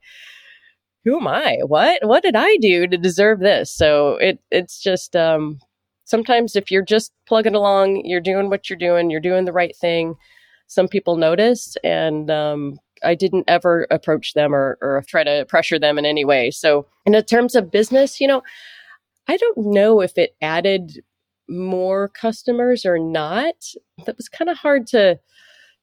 [1.04, 1.60] who am I?
[1.66, 3.74] What, what did I do to deserve this?
[3.76, 5.60] So it, it's just, um,
[6.04, 9.76] sometimes if you're just plugging along, you're doing what you're doing, you're doing the right
[9.76, 10.16] thing.
[10.68, 15.80] Some people notice and, um, I didn't ever approach them or, or try to pressure
[15.80, 16.52] them in any way.
[16.52, 18.44] So, in terms of business, you know,
[19.32, 21.06] I don't know if it added
[21.48, 23.56] more customers or not.
[24.06, 25.20] That was kind of hard to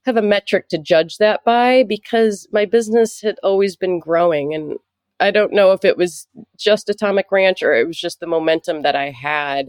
[0.05, 4.77] have a metric to judge that by because my business had always been growing and
[5.19, 8.83] I don't know if it was just Atomic Ranch or it was just the momentum
[8.83, 9.69] that I had.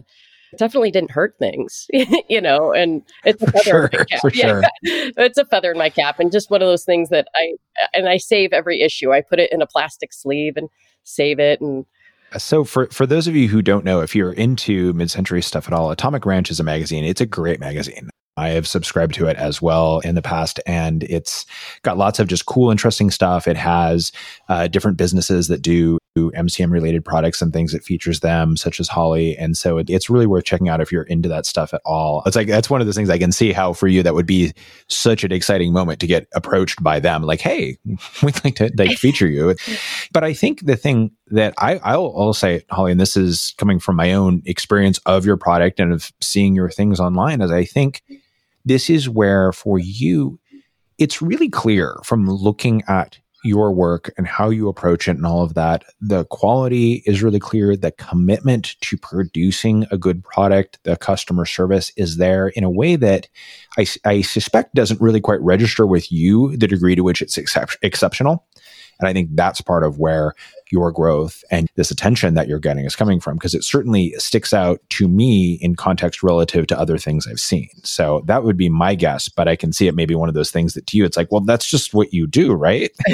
[0.52, 1.88] It definitely didn't hurt things,
[2.28, 4.34] you know, and it's a feather sure, in my cap.
[4.34, 7.54] Yeah, it's a feather in my cap and just one of those things that I
[7.94, 9.14] and I save every issue.
[9.14, 10.68] I put it in a plastic sleeve and
[11.06, 11.86] save it and
[12.38, 15.74] so for for those of you who don't know, if you're into mid-century stuff at
[15.74, 17.04] all, Atomic Ranch is a magazine.
[17.04, 18.10] It's a great magazine.
[18.38, 21.46] I have subscribed to it as well in the past, and it's
[21.82, 23.48] got lots of just cool, interesting stuff.
[23.48, 24.14] It has
[24.48, 25.98] uh, different businesses that do
[26.36, 29.38] MCM related products and things that features them, such as Holly.
[29.38, 32.22] And so it, it's really worth checking out if you're into that stuff at all.
[32.26, 34.26] It's like that's one of the things I can see how for you that would
[34.26, 34.54] be
[34.88, 37.78] such an exciting moment to get approached by them, like, hey,
[38.24, 39.56] we'd like to like feature you.
[40.12, 43.80] but I think the thing that I, I'll, I'll say, Holly, and this is coming
[43.80, 47.66] from my own experience of your product and of seeing your things online, is I
[47.66, 48.04] think
[48.66, 50.40] this is where for you,
[50.98, 55.44] it's really clear from looking at your work and how you approach it and all
[55.44, 57.76] of that, the quality is really clear.
[57.76, 62.96] The commitment to producing a good product, the customer service is there in a way
[62.96, 63.28] that
[63.78, 67.72] I, I suspect doesn't really quite register with you the degree to which it's excep-
[67.82, 68.46] exceptional.
[69.00, 70.34] And I think that's part of where
[70.72, 74.54] your growth and this attention that you're getting is coming from, because it certainly sticks
[74.54, 77.70] out to me in context relative to other things I've seen.
[77.84, 80.52] So that would be my guess, but I can see it maybe one of those
[80.52, 82.92] things that to you, it's like, well, that's just what you do, right?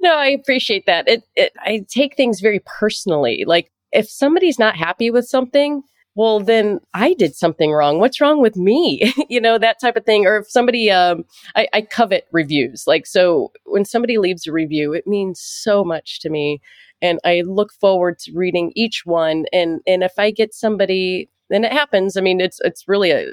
[0.00, 1.08] no, I appreciate that.
[1.08, 3.44] It, it, I take things very personally.
[3.46, 5.82] Like if somebody's not happy with something,
[6.14, 8.00] well, then I did something wrong.
[8.00, 9.12] What's wrong with me?
[9.28, 10.26] you know, that type of thing.
[10.26, 12.84] Or if somebody, um, I, I covet reviews.
[12.86, 16.60] Like, so when somebody leaves a review, it means so much to me.
[17.00, 19.44] And I look forward to reading each one.
[19.52, 23.28] And, and if I get somebody, and it happens, I mean, it's, it's really a,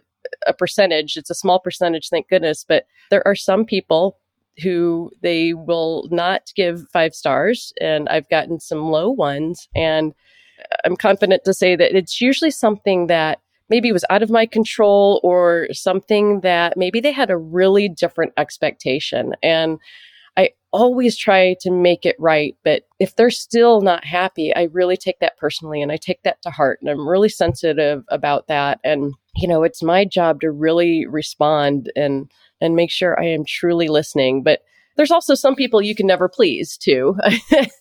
[0.46, 1.18] a percentage.
[1.18, 2.64] It's a small percentage, thank goodness.
[2.68, 4.20] But there are some people
[4.62, 7.74] who they will not give five stars.
[7.82, 9.68] And I've gotten some low ones.
[9.76, 10.14] And
[10.84, 13.40] I'm confident to say that it's usually something that
[13.70, 18.34] maybe was out of my control or something that maybe they had a really different
[18.38, 19.34] expectation.
[19.42, 19.80] And
[20.38, 22.56] I always try to make it right.
[22.64, 26.42] But if they're still not happy, I really take that personally and I take that
[26.44, 26.80] to heart.
[26.82, 28.80] And I'm really sensitive about that.
[28.84, 32.30] And, you know, it's my job to really respond and,
[32.62, 34.44] and make sure I am truly listening.
[34.44, 34.62] But
[34.96, 37.18] there's also some people you can never please too.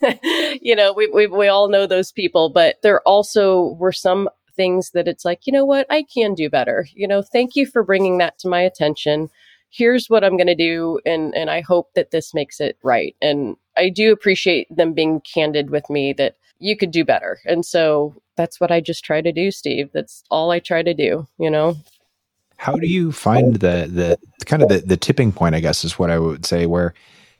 [0.61, 4.90] you know, we, we, we all know those people, but there also were some things
[4.90, 6.87] that it's like, you know what, I can do better.
[6.94, 9.29] You know, thank you for bringing that to my attention.
[9.70, 11.00] Here's what I'm going to do.
[11.05, 13.16] And, and I hope that this makes it right.
[13.20, 17.40] And I do appreciate them being candid with me that you could do better.
[17.44, 19.90] And so that's what I just try to do, Steve.
[19.92, 21.77] That's all I try to do, you know,
[22.64, 25.98] how do you find the the kind of the, the tipping point, I guess, is
[25.98, 26.94] what I would say, where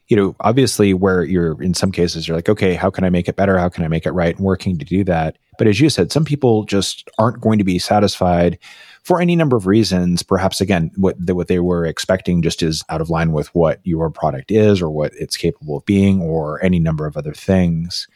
[0.09, 3.27] you know, obviously where you're in some cases you're like, okay, how can I make
[3.27, 3.57] it better?
[3.57, 4.37] How can I make it right?
[4.37, 5.39] And working to do that.
[5.57, 8.59] But as you said, some people just aren't going to be satisfied
[9.03, 10.23] for any number of reasons.
[10.23, 13.81] Perhaps again, what the, what they were expecting just is out of line with what
[13.83, 18.07] your product is or what it's capable of being or any number of other things.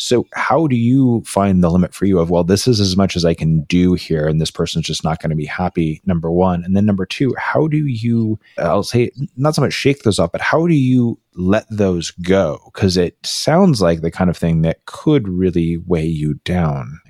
[0.00, 3.16] So, how do you find the limit for you of, well, this is as much
[3.16, 6.30] as I can do here, and this person's just not going to be happy, number
[6.30, 6.62] one.
[6.62, 10.30] And then number two, how do you, I'll say, not so much shake those off,
[10.30, 12.60] but how do you let those go?
[12.72, 17.00] Because it sounds like the kind of thing that could really weigh you down.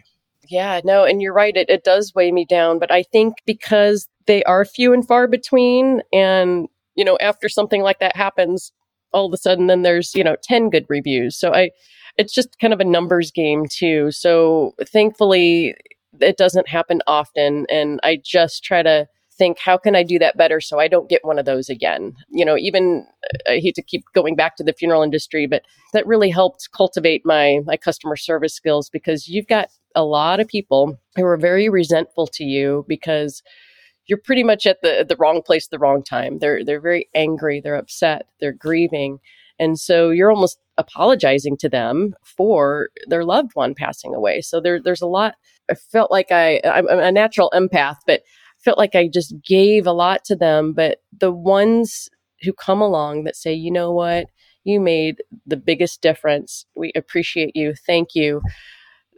[0.49, 1.55] Yeah, no, and you're right.
[1.55, 2.79] It, it does weigh me down.
[2.79, 7.83] But I think because they are few and far between, and, you know, after something
[7.83, 8.73] like that happens,
[9.13, 11.37] all of a sudden then there's, you know, 10 good reviews.
[11.39, 11.71] So I,
[12.19, 14.11] it's just kind of a numbers game too.
[14.11, 15.75] So thankfully,
[16.21, 17.65] it doesn't happen often.
[17.71, 19.07] And I just try to
[19.39, 22.15] think, how can I do that better so I don't get one of those again?
[22.29, 23.07] You know, even
[23.47, 27.23] I hate to keep going back to the funeral industry, but that really helped cultivate
[27.25, 31.69] my my customer service skills because you've got a lot of people who are very
[31.69, 33.43] resentful to you because
[34.07, 36.39] you're pretty much at the the wrong place the wrong time.
[36.41, 39.19] They're they're very angry, they're upset, they're grieving.
[39.61, 44.41] And so you're almost apologizing to them for their loved one passing away.
[44.41, 45.35] So there, there's a lot.
[45.71, 48.23] I felt like I, I'm a natural empath, but
[48.65, 50.73] felt like I just gave a lot to them.
[50.73, 52.09] But the ones
[52.43, 54.27] who come along that say, you know what,
[54.65, 56.65] you made the biggest difference.
[56.75, 57.75] We appreciate you.
[57.87, 58.41] Thank you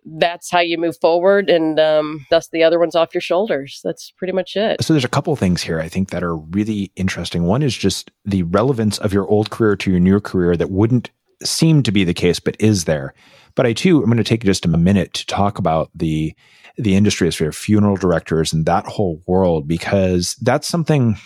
[0.04, 3.80] that's how you move forward and um, dust the other ones off your shoulders.
[3.84, 4.82] That's pretty much it.
[4.82, 7.44] So there's a couple things here I think that are really interesting.
[7.44, 11.10] One is just the relevance of your old career to your new career that wouldn't
[11.42, 13.14] seem to be the case, but is there.
[13.54, 16.34] But I too, I'm going to take just a minute to talk about the
[16.76, 21.16] the industry as for funeral directors and that whole world because that's something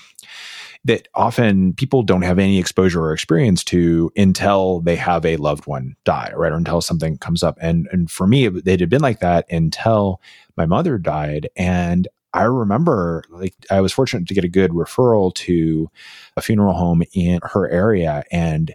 [0.85, 5.67] that often people don't have any exposure or experience to until they have a loved
[5.67, 6.53] one die, right?
[6.53, 7.59] Or until something comes up.
[7.61, 10.21] And and for me, it had been like that until
[10.57, 11.49] my mother died.
[11.57, 15.89] And I remember like I was fortunate to get a good referral to
[16.37, 18.75] a funeral home in her area and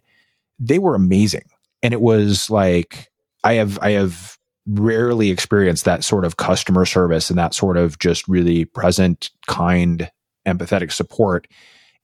[0.59, 1.45] they were amazing.
[1.81, 3.09] And it was like
[3.43, 7.97] I have I have rarely experienced that sort of customer service and that sort of
[7.99, 10.11] just really present, kind,
[10.45, 11.47] empathetic support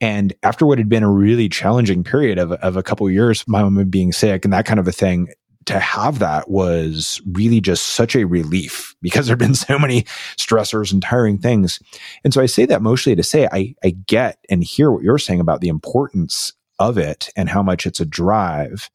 [0.02, 3.44] and after what had been a really challenging period of, of a couple of years,
[3.48, 5.30] my mom being sick and that kind of a thing,
[5.66, 10.04] to have that was really just such a relief because there've been so many
[10.38, 11.80] stressors and tiring things.
[12.24, 15.18] And so I say that mostly to say I, I get and hear what you're
[15.18, 18.90] saying about the importance of it and how much it's a drive.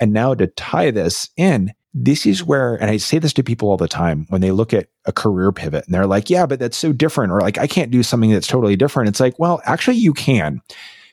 [0.00, 3.70] And now to tie this in, this is where, and I say this to people
[3.70, 6.58] all the time when they look at a career pivot and they're like, yeah, but
[6.60, 7.32] that's so different.
[7.32, 9.08] Or like, I can't do something that's totally different.
[9.08, 10.60] It's like, well, actually, you can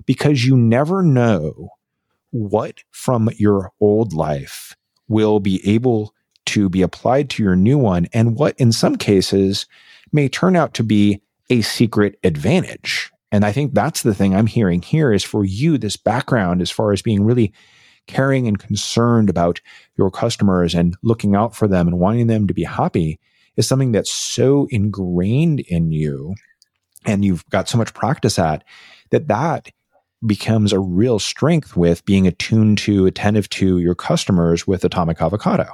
[0.05, 1.69] because you never know
[2.31, 4.75] what from your old life
[5.07, 6.13] will be able
[6.47, 9.65] to be applied to your new one and what in some cases
[10.11, 13.11] may turn out to be a secret advantage.
[13.35, 16.71] And I think that's the thing I'm hearing here is for you, this background as
[16.71, 17.51] far as being really
[18.07, 19.59] caring and concerned about
[19.97, 23.19] your customers and looking out for them and wanting them to be happy
[23.57, 26.33] is something that's so ingrained in you
[27.05, 28.63] and you've got so much practice at
[29.11, 29.69] that that
[30.25, 35.67] becomes a real strength with being attuned to attentive to your customers with atomic avocado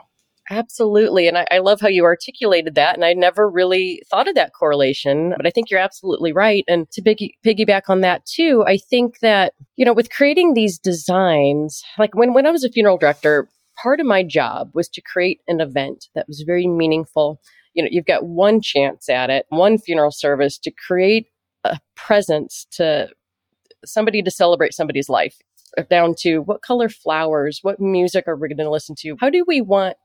[0.51, 1.29] Absolutely.
[1.29, 2.93] And I, I, love how you articulated that.
[2.93, 6.65] And I never really thought of that correlation, but I think you're absolutely right.
[6.67, 10.77] And to piggy, piggyback on that too, I think that, you know, with creating these
[10.77, 13.47] designs, like when, when I was a funeral director,
[13.81, 17.39] part of my job was to create an event that was very meaningful.
[17.73, 21.27] You know, you've got one chance at it, one funeral service to create
[21.63, 23.07] a presence to
[23.85, 25.37] somebody to celebrate somebody's life
[25.89, 29.15] down to what color flowers, what music are we going to listen to?
[29.21, 29.95] How do we want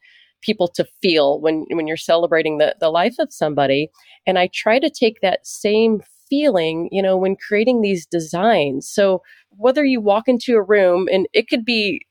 [0.43, 3.89] people to feel when when you're celebrating the the life of somebody.
[4.27, 8.89] And i try to take that same feeling you know when creating these designs.
[8.89, 12.03] So whether you walk into a room and it could be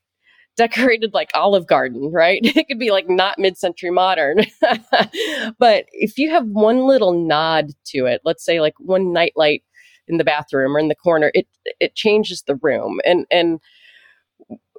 [0.56, 2.40] decorated like olive garden right?
[2.56, 4.38] It could be like not mid-century modern.
[5.58, 9.62] But if you have one little nod to it let's say like one nightlight
[10.08, 11.46] in the bathroom or in the corner it
[11.80, 13.00] it changes the room.
[13.04, 13.60] And and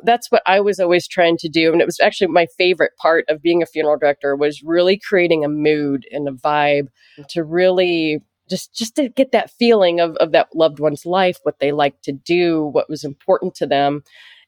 [0.03, 1.71] that's what I was always trying to do.
[1.71, 5.43] And it was actually my favorite part of being a funeral director was really creating
[5.43, 6.87] a mood and a vibe
[7.29, 8.19] to really
[8.49, 12.01] just just to get that feeling of, of that loved one's life, what they like
[12.03, 14.03] to do, what was important to them.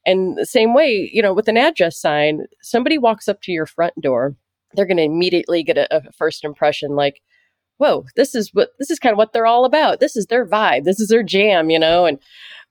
[0.06, 3.66] And the same way, you know, with an address sign, somebody walks up to your
[3.66, 4.36] front door,
[4.74, 7.22] they're going to immediately get a, a first impression like,
[7.78, 10.00] whoa, this is what this is kind of what they're all about.
[10.00, 10.84] This is their vibe.
[10.84, 12.20] This is their jam, you know, and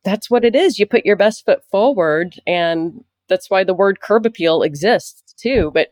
[0.05, 0.79] that's what it is.
[0.79, 5.71] You put your best foot forward, and that's why the word curb appeal exists too.
[5.75, 5.89] But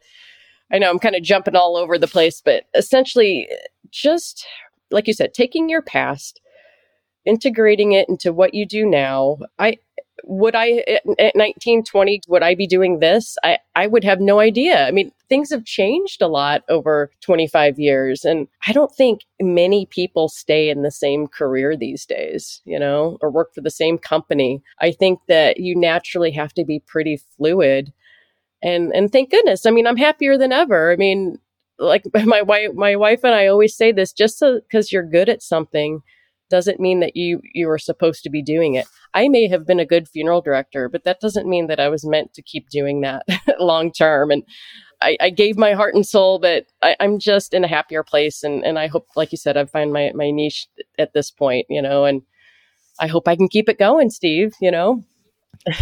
[0.73, 3.49] I know I'm kind of jumping all over the place, but essentially,
[3.91, 4.47] just
[4.91, 6.41] like you said, taking your past,
[7.25, 9.39] integrating it into what you do now.
[9.59, 9.79] I
[10.25, 10.85] would I
[11.19, 13.37] at 19, 20, would I be doing this?
[13.45, 14.87] I, I would have no idea.
[14.87, 18.25] I mean, things have changed a lot over 25 years.
[18.25, 23.19] And I don't think many people stay in the same career these days, you know,
[23.21, 24.63] or work for the same company.
[24.81, 27.93] I think that you naturally have to be pretty fluid.
[28.63, 29.67] And, and thank goodness.
[29.67, 30.93] I mean, I'm happier than ever.
[30.93, 31.39] I mean,
[31.79, 35.29] like my wife, my wife and I always say this just because so, you're good
[35.29, 36.03] at something
[36.51, 38.87] doesn't mean that you you are supposed to be doing it.
[39.15, 42.05] I may have been a good funeral director, but that doesn't mean that I was
[42.05, 43.23] meant to keep doing that
[43.59, 44.31] long term.
[44.31, 44.43] And
[45.01, 48.43] I, I, gave my heart and soul, but I, am just in a happier place.
[48.43, 50.69] And, and I hope, like you said, I find my, my niche
[50.99, 52.23] at this point, you know, and
[52.99, 55.05] I hope I can keep it going, Steve, you know?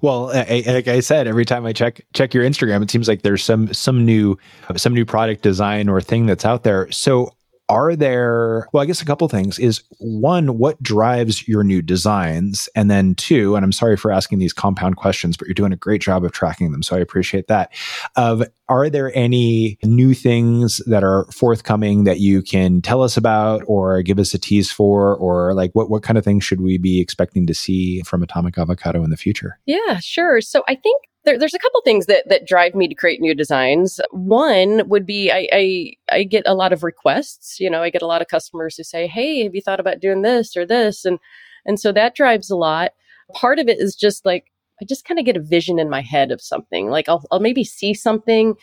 [0.00, 3.22] well, I, like I said, every time I check check your Instagram, it seems like
[3.22, 4.38] there's some some new
[4.76, 6.90] some new product design or thing that's out there.
[6.92, 7.32] So
[7.68, 12.68] are there well i guess a couple things is one what drives your new designs?
[12.74, 15.76] And then two and i'm sorry for asking these compound questions but you're doing a
[15.76, 17.72] great job of tracking them so i appreciate that.
[18.16, 23.62] Of are there any new things that are forthcoming that you can tell us about
[23.66, 25.16] or give us a tease for?
[25.16, 28.58] Or like what, what kind of things should we be expecting to see from atomic
[28.58, 29.58] avocado in the future?
[29.66, 30.40] Yeah sure.
[30.40, 33.34] So i think there, there's a couple things that that drive me to create new
[33.34, 34.00] designs.
[34.12, 37.60] One would be I, I I get a lot of requests.
[37.60, 40.00] You know, I get a lot of customers who say, "Hey, have you thought about
[40.00, 41.18] doing this or this?" and
[41.66, 42.92] and so that drives a lot.
[43.34, 44.46] Part of it is just like
[44.80, 46.88] I just kind of get a vision in my head of something.
[46.88, 48.54] Like I'll I'll maybe see something,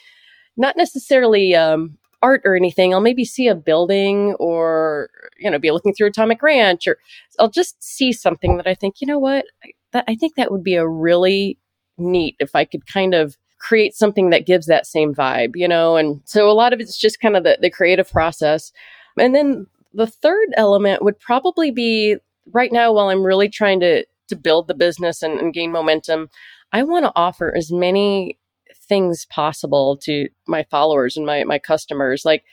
[0.57, 2.93] not necessarily um, art or anything.
[2.93, 6.97] I'll maybe see a building or you know be looking through Atomic Ranch, or
[7.39, 9.45] I'll just see something that I think, you know what,
[9.91, 11.59] that I think that would be a really
[12.03, 15.95] neat if I could kind of create something that gives that same vibe, you know?
[15.95, 18.71] And so a lot of it's just kind of the, the creative process.
[19.17, 22.17] And then the third element would probably be
[22.51, 26.29] right now while I'm really trying to to build the business and, and gain momentum,
[26.71, 28.37] I want to offer as many
[28.87, 32.23] things possible to my followers and my my customers.
[32.25, 32.43] Like,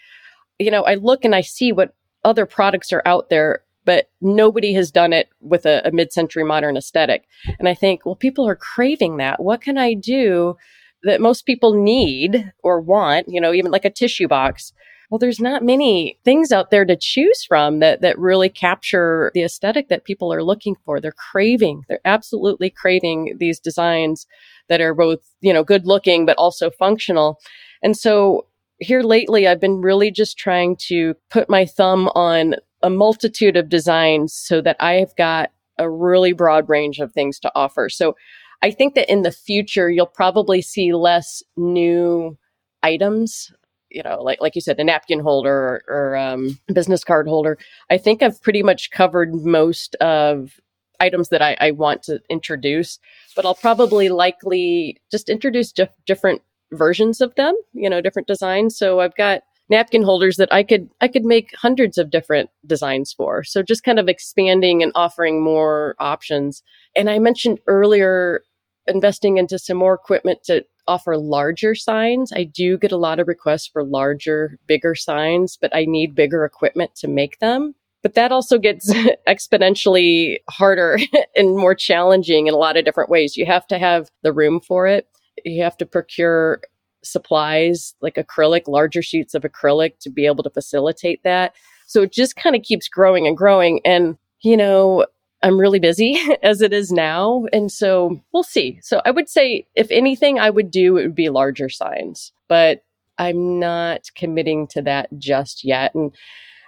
[0.59, 1.95] you know, I look and I see what
[2.25, 6.45] other products are out there but nobody has done it with a, a mid century
[6.45, 7.25] modern aesthetic.
[7.59, 9.43] And I think, well, people are craving that.
[9.43, 10.57] What can I do
[11.03, 14.73] that most people need or want, you know, even like a tissue box?
[15.11, 19.43] Well, there's not many things out there to choose from that, that really capture the
[19.43, 21.01] aesthetic that people are looking for.
[21.01, 24.27] They're craving, they're absolutely craving these designs
[24.69, 27.41] that are both, you know, good looking, but also functional.
[27.83, 28.47] And so
[28.79, 33.69] here lately, I've been really just trying to put my thumb on a multitude of
[33.69, 37.89] designs so that I've got a really broad range of things to offer.
[37.89, 38.15] So
[38.63, 42.37] I think that in the future, you'll probably see less new
[42.83, 43.53] items.
[43.91, 47.59] You know, like like you said, a napkin holder or, or um, business card holder.
[47.91, 50.61] I think I've pretty much covered most of
[51.01, 52.99] items that I, I want to introduce,
[53.35, 57.57] but I'll probably likely just introduce dif- different versions of them.
[57.73, 58.79] You know, different designs.
[58.79, 63.13] So I've got napkin holders that I could I could make hundreds of different designs
[63.13, 63.45] for.
[63.45, 66.63] So just kind of expanding and offering more options.
[66.97, 68.43] And I mentioned earlier
[68.87, 72.33] investing into some more equipment to offer larger signs.
[72.35, 76.45] I do get a lot of requests for larger, bigger signs, but I need bigger
[76.45, 77.75] equipment to make them.
[78.03, 78.93] But that also gets
[79.29, 80.99] exponentially harder
[81.37, 83.37] and more challenging in a lot of different ways.
[83.37, 85.07] You have to have the room for it.
[85.45, 86.61] You have to procure
[87.03, 91.55] supplies like acrylic, larger sheets of acrylic to be able to facilitate that.
[91.87, 93.81] So it just kind of keeps growing and growing.
[93.85, 95.07] And, you know,
[95.43, 97.47] I'm really busy as it is now.
[97.53, 98.79] And so we'll see.
[98.83, 102.83] So I would say, if anything, I would do, it would be larger signs, but
[103.19, 105.95] I'm not committing to that just yet.
[105.95, 106.15] And,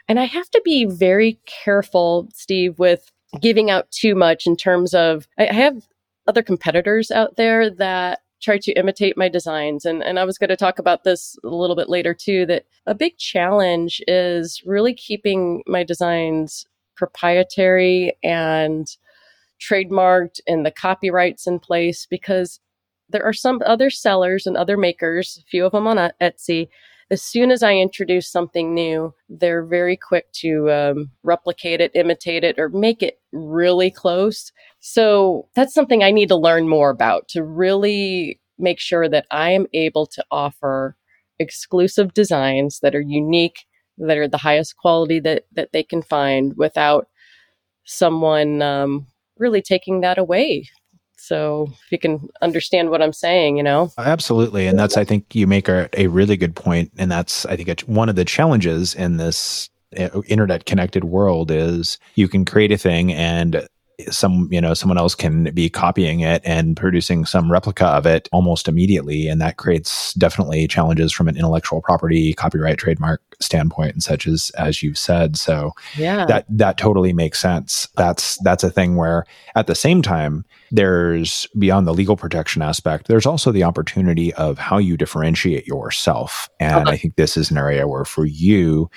[0.09, 3.11] and I have to be very careful, Steve, with
[3.41, 5.87] giving out too much in terms of, I have
[6.26, 9.84] other competitors out there that try to imitate my designs.
[9.84, 12.64] And, and I was going to talk about this a little bit later too, that
[12.86, 16.66] a big challenge is really keeping my designs
[16.97, 18.88] proprietary and
[19.61, 22.61] trademarked and the copyrights in place because
[23.09, 26.68] there are some other sellers and other makers, a few of them on Etsy.
[27.12, 32.42] As soon as I introduce something new, they're very quick to um, replicate it, imitate
[32.42, 34.50] it, or make it really close.
[34.80, 39.50] So that's something I need to learn more about to really make sure that I
[39.50, 40.96] am able to offer
[41.38, 43.66] exclusive designs that are unique
[43.98, 47.08] that are the highest quality that that they can find without
[47.84, 49.06] someone um,
[49.38, 50.66] really taking that away.
[51.22, 55.36] So if you can understand what I'm saying, you know, absolutely, and that's I think
[55.36, 56.90] you make a, a really good point.
[56.98, 61.52] and that's I think it's one of the challenges in this uh, internet connected world
[61.52, 63.68] is you can create a thing and
[64.10, 68.28] some you know someone else can be copying it and producing some replica of it
[68.32, 74.02] almost immediately and that creates definitely challenges from an intellectual property copyright trademark standpoint and
[74.02, 78.70] such as as you've said so yeah that that totally makes sense that's that's a
[78.70, 80.44] thing where at the same time
[80.74, 86.48] there's beyond the legal protection aspect there's also the opportunity of how you differentiate yourself
[86.58, 86.90] and uh-huh.
[86.90, 88.90] i think this is an area where for you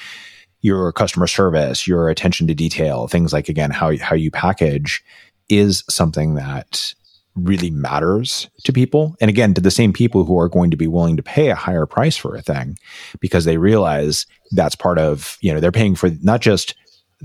[0.66, 5.04] your customer service, your attention to detail, things like again how how you package
[5.48, 6.96] is something that
[7.36, 9.16] really matters to people.
[9.22, 11.56] And again, to the same people who are going to be willing to pay a
[11.56, 12.80] higher price for a thing
[13.20, 16.74] because they realize that's part of, you know, they're paying for not just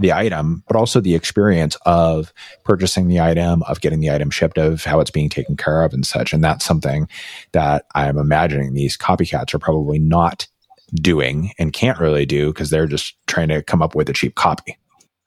[0.00, 2.32] the item, but also the experience of
[2.64, 5.92] purchasing the item, of getting the item shipped, of how it's being taken care of
[5.92, 6.32] and such.
[6.32, 7.08] And that's something
[7.52, 10.46] that I'm imagining these copycats are probably not
[10.94, 14.34] doing and can't really do because they're just trying to come up with a cheap
[14.34, 14.76] copy.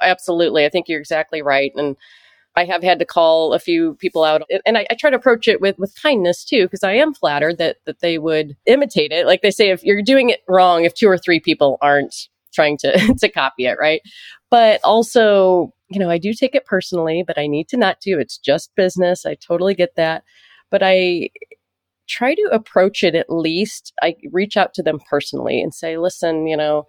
[0.02, 0.66] Absolutely.
[0.66, 1.72] I think you're exactly right.
[1.76, 1.96] And
[2.56, 5.48] I have had to call a few people out and I, I try to approach
[5.48, 9.26] it with, with kindness too, because I am flattered that, that they would imitate it.
[9.26, 12.78] Like they say, if you're doing it wrong, if two or three people aren't trying
[12.80, 14.02] to, to copy it, right?
[14.50, 18.20] But also, you know, I do take it personally, but I need to not do.
[18.20, 19.26] It's just business.
[19.26, 20.24] I totally get that.
[20.72, 21.30] But I,
[22.08, 23.94] try to approach it at least.
[24.02, 26.86] I reach out to them personally and say, listen, you know,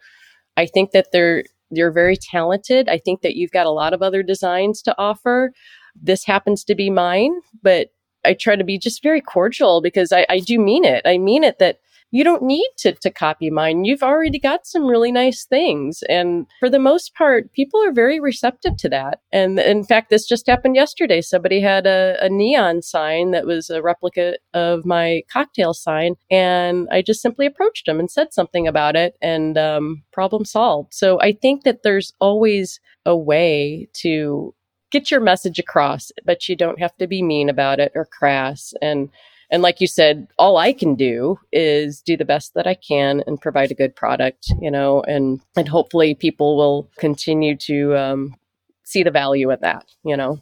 [0.56, 2.88] I think that they're you're very talented.
[2.88, 5.52] I think that you've got a lot of other designs to offer.
[6.00, 7.88] This happens to be mine, but
[8.24, 11.02] I try to be just very cordial because I, I do mean it.
[11.04, 11.78] I mean it that
[12.14, 13.84] you don't need to, to copy mine.
[13.84, 16.04] You've already got some really nice things.
[16.08, 19.18] And for the most part, people are very receptive to that.
[19.32, 21.20] And in fact, this just happened yesterday.
[21.20, 26.14] Somebody had a, a neon sign that was a replica of my cocktail sign.
[26.30, 30.94] And I just simply approached them and said something about it and um, problem solved.
[30.94, 34.54] So I think that there's always a way to
[34.92, 38.72] get your message across, but you don't have to be mean about it or crass.
[38.80, 39.08] And
[39.54, 43.22] and like you said, all I can do is do the best that I can
[43.24, 48.34] and provide a good product, you know, and and hopefully people will continue to um,
[48.82, 50.40] see the value of that, you know.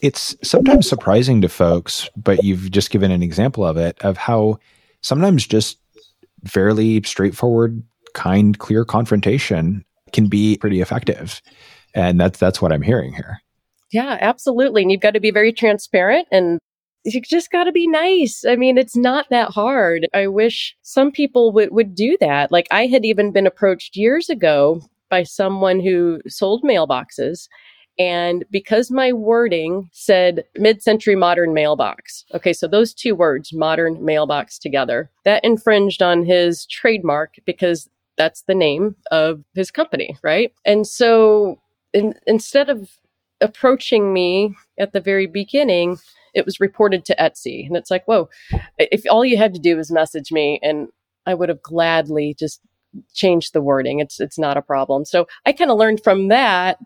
[0.00, 4.58] It's sometimes surprising to folks, but you've just given an example of it of how
[5.02, 5.78] sometimes just
[6.46, 7.82] fairly straightforward,
[8.14, 9.84] kind, clear confrontation
[10.14, 11.42] can be pretty effective.
[11.94, 13.42] And that's that's what I'm hearing here.
[13.92, 14.80] Yeah, absolutely.
[14.80, 16.58] And you've got to be very transparent and
[17.04, 18.44] you just got to be nice.
[18.44, 20.08] I mean, it's not that hard.
[20.14, 22.52] I wish some people would, would do that.
[22.52, 24.80] Like I had even been approached years ago
[25.10, 27.48] by someone who sold mailboxes
[27.98, 34.02] And because my wording said mid century modern mailbox, okay, so those two words, modern
[34.04, 40.52] mailbox together, that infringed on his trademark because that's the name of his company, right?
[40.64, 41.60] And so
[41.92, 42.90] in, instead of
[43.40, 45.98] approaching me at the very beginning,
[46.34, 47.66] it was reported to Etsy.
[47.66, 48.28] And it's like, whoa,
[48.78, 50.88] if all you had to do was message me and
[51.26, 52.60] I would have gladly just
[53.14, 54.00] changed the wording.
[54.00, 55.04] It's it's not a problem.
[55.04, 56.78] So I kind of learned from that.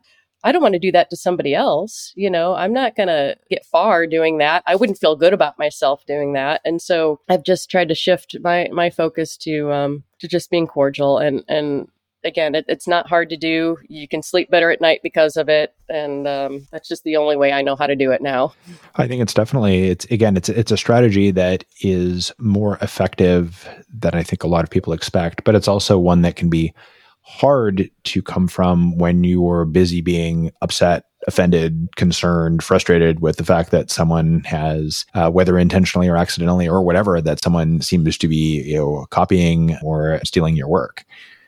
[0.44, 2.12] I don't want to do that to somebody else.
[2.14, 4.62] You know, I'm not going to get far doing that.
[4.66, 6.60] I wouldn't feel good about myself doing that.
[6.64, 10.66] And so I've just tried to shift my my focus to um to just being
[10.66, 11.88] cordial and and
[12.26, 13.78] again, it, it's not hard to do.
[13.88, 17.36] You can sleep better at night because of it, and um, that's just the only
[17.36, 18.52] way I know how to do it now.
[18.96, 24.14] I think it's definitely it's again it's it's a strategy that is more effective than
[24.14, 26.74] I think a lot of people expect, but it's also one that can be
[27.22, 33.72] hard to come from when you're busy being upset offended, concerned, frustrated with the fact
[33.72, 38.62] that someone has, uh, whether intentionally or accidentally or whatever, that someone seems to be
[38.62, 41.04] you know copying or stealing your work.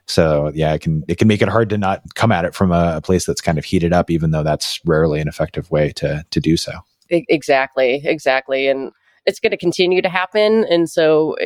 [0.08, 2.72] So yeah, it can it can make it hard to not come at it from
[2.72, 5.92] a, a place that's kind of heated up, even though that's rarely an effective way
[5.92, 6.72] to to do so.
[7.10, 8.90] Exactly, exactly, and
[9.24, 10.64] it's going to continue to happen.
[10.70, 11.36] And so,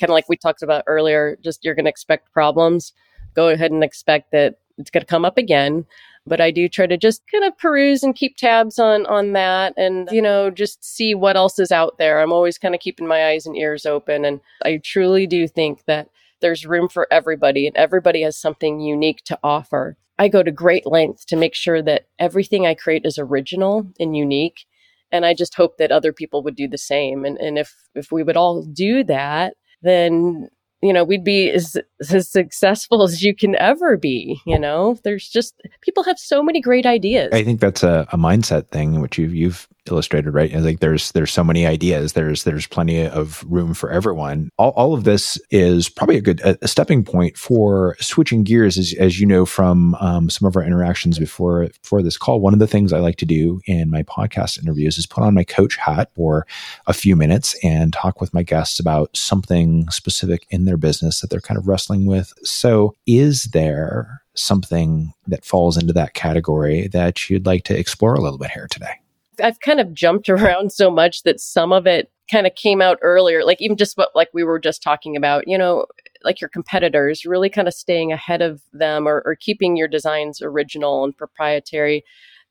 [0.00, 2.92] kind of like we talked about earlier, just you're going to expect problems.
[3.34, 5.86] Go ahead and expect that it's going to come up again
[6.26, 9.74] but I do try to just kind of peruse and keep tabs on on that
[9.76, 12.20] and you know just see what else is out there.
[12.20, 15.84] I'm always kind of keeping my eyes and ears open and I truly do think
[15.86, 16.08] that
[16.44, 19.96] there's room for everybody and everybody has something unique to offer.
[20.18, 24.14] I go to great lengths to make sure that everything I create is original and
[24.14, 24.66] unique.
[25.10, 27.24] And I just hope that other people would do the same.
[27.24, 30.50] And, and if, if we would all do that, then
[30.82, 31.78] you know, we'd be as,
[32.10, 34.38] as successful as you can ever be.
[34.44, 37.30] You know, there's just people have so many great ideas.
[37.32, 40.52] I think that's a, a mindset thing, which you've you've illustrated, right?
[40.52, 42.12] Like there's there's so many ideas.
[42.12, 44.50] There's there's plenty of room for everyone.
[44.58, 48.94] All, all of this is probably a good a, stepping point for switching gears, as
[48.98, 52.40] as you know from um, some of our interactions before for this call.
[52.40, 55.34] One of the things I like to do in my podcast interviews is put on
[55.34, 56.46] my coach hat for
[56.86, 61.30] a few minutes and talk with my guests about something specific in their business that
[61.30, 62.32] they're kind of wrestling with.
[62.42, 68.20] So, is there something that falls into that category that you'd like to explore a
[68.20, 68.94] little bit here today?
[69.42, 72.98] I've kind of jumped around so much that some of it kind of came out
[73.02, 75.86] earlier, like even just what like we were just talking about, you know,
[76.24, 80.40] like your competitors, really kind of staying ahead of them or, or keeping your designs
[80.40, 82.02] original and proprietary.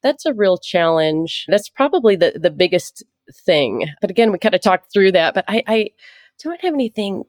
[0.04, 1.46] That's a real challenge.
[1.48, 3.04] That's probably the, the biggest
[3.46, 3.88] thing.
[4.00, 5.90] But again, we kind of talked through that, but I, I
[6.44, 7.24] don't have anything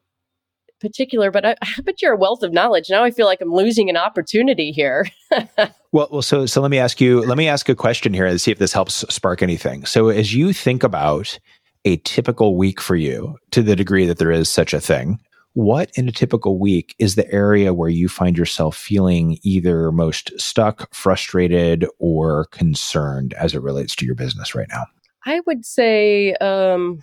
[0.81, 2.91] particular, but I, bet you're a wealth of knowledge.
[2.91, 5.07] Now I feel like I'm losing an opportunity here.
[5.93, 7.22] well, well, so so let me ask you.
[7.22, 9.85] Let me ask a question here and see if this helps spark anything.
[9.85, 11.39] So as you think about
[11.85, 15.18] a typical week for you, to the degree that there is such a thing,
[15.55, 20.33] what in a typical week is the area where you find yourself feeling either most
[20.39, 24.85] stuck, frustrated, or concerned as it relates to your business right now?
[25.27, 27.01] I would say um,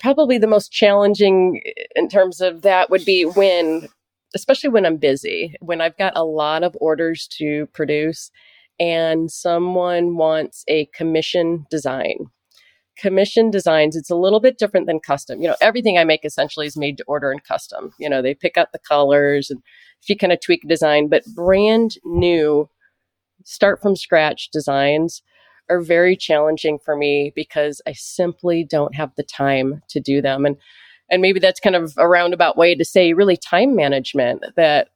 [0.00, 3.88] probably the most challenging uh, in terms of that would be when
[4.34, 8.30] especially when I'm busy, when I've got a lot of orders to produce
[8.78, 12.26] and someone wants a commission design.
[12.98, 15.40] Commission designs, it's a little bit different than custom.
[15.40, 17.92] You know, everything I make essentially is made to order and custom.
[17.98, 19.62] You know, they pick out the colors and
[20.02, 22.68] if you kind of tweak design, but brand new,
[23.44, 25.22] start from scratch designs
[25.68, 30.44] are very challenging for me because I simply don't have the time to do them.
[30.46, 30.56] And
[31.08, 34.88] and maybe that's kind of a roundabout way to say really time management that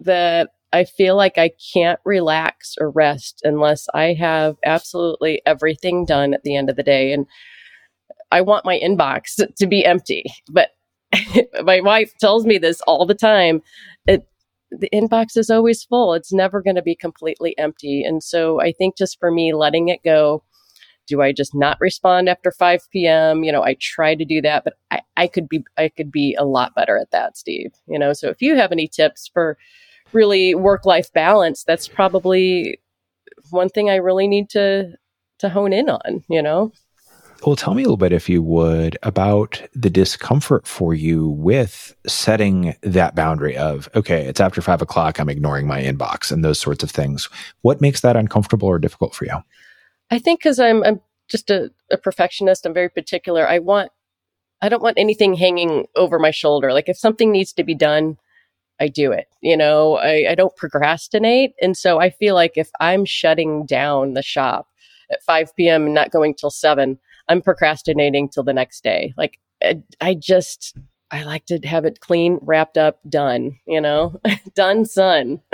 [0.00, 6.32] that I feel like I can't relax or rest unless I have absolutely everything done
[6.32, 7.12] at the end of the day.
[7.12, 7.26] And
[8.30, 10.24] I want my inbox to be empty.
[10.50, 10.70] But
[11.62, 13.60] my wife tells me this all the time.
[14.06, 14.26] It
[14.78, 16.14] the inbox is always full.
[16.14, 18.02] It's never going to be completely empty.
[18.04, 20.42] And so I think just for me, letting it go,
[21.06, 23.44] do I just not respond after 5 p.m.?
[23.44, 26.34] You know, I try to do that, but I, I could be, I could be
[26.38, 27.72] a lot better at that, Steve.
[27.86, 29.58] You know, so if you have any tips for
[30.12, 32.80] really work life balance, that's probably
[33.50, 34.92] one thing I really need to,
[35.40, 36.72] to hone in on, you know?
[37.44, 41.96] Well, tell me a little bit, if you would, about the discomfort for you with
[42.06, 46.60] setting that boundary of, okay, it's after five o'clock, I'm ignoring my inbox and those
[46.60, 47.28] sorts of things.
[47.62, 49.38] What makes that uncomfortable or difficult for you?
[50.10, 53.48] I think because I'm, I'm just a, a perfectionist, I'm very particular.
[53.48, 53.90] I want,
[54.60, 56.72] I don't want anything hanging over my shoulder.
[56.72, 58.18] Like if something needs to be done,
[58.78, 59.26] I do it.
[59.40, 61.54] You know, I, I don't procrastinate.
[61.60, 64.68] And so I feel like if I'm shutting down the shop
[65.12, 65.84] at 5 p.m.
[65.86, 66.98] and not going till 7,
[67.28, 69.14] I'm procrastinating till the next day.
[69.16, 70.76] Like I, I just,
[71.10, 74.20] I like to have it clean, wrapped up, done, you know,
[74.54, 75.40] done, son.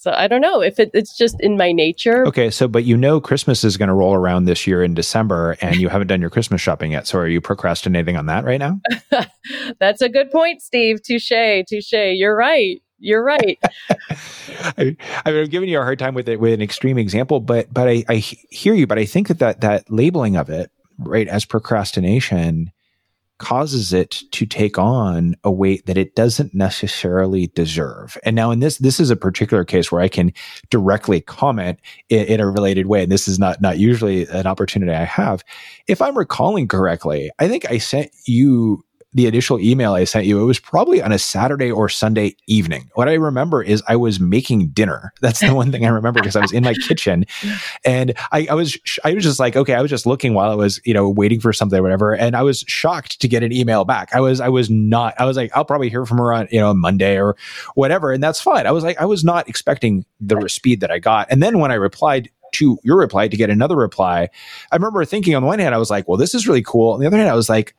[0.00, 2.24] So I don't know if it, it's just in my nature.
[2.24, 5.56] Okay, so but you know Christmas is going to roll around this year in December,
[5.60, 7.08] and you haven't done your Christmas shopping yet.
[7.08, 8.80] So are you procrastinating on that right now?
[9.80, 11.02] That's a good point, Steve.
[11.02, 11.92] Touche, touche.
[11.92, 12.80] You're right.
[12.98, 13.58] You're right.
[14.76, 17.88] I, I'm giving you a hard time with it with an extreme example, but but
[17.88, 18.86] I, I hear you.
[18.86, 22.72] But I think that, that that labeling of it right as procrastination
[23.38, 28.18] causes it to take on a weight that it doesn't necessarily deserve.
[28.24, 30.32] And now in this, this is a particular case where I can
[30.70, 31.78] directly comment
[32.08, 33.04] in, in, a related way.
[33.04, 35.44] And this is not, not usually an opportunity I have.
[35.86, 38.84] If I'm recalling correctly, I think I sent you
[39.14, 42.90] the initial email I sent you, it was probably on a Saturday or Sunday evening.
[42.94, 45.12] What I remember is I was making dinner.
[45.22, 47.24] That's the one thing I remember because I was in my kitchen
[47.84, 50.54] and I, I, was, I was just like, okay, I was just looking while I
[50.54, 52.14] was, you know, waiting for something or whatever.
[52.14, 54.14] And I was shocked to get an email back.
[54.14, 56.60] I was, I was not, I was like, I'll probably hear from her on, you
[56.60, 57.34] know, Monday or
[57.74, 58.12] whatever.
[58.12, 58.66] And that's fine.
[58.66, 61.28] I was like, I was not expecting the speed that I got.
[61.30, 64.28] And then when I replied to your reply to get another reply,
[64.70, 66.92] I remember thinking on the one hand, I was like, well, this is really cool.
[66.92, 67.74] On the other hand, I was like,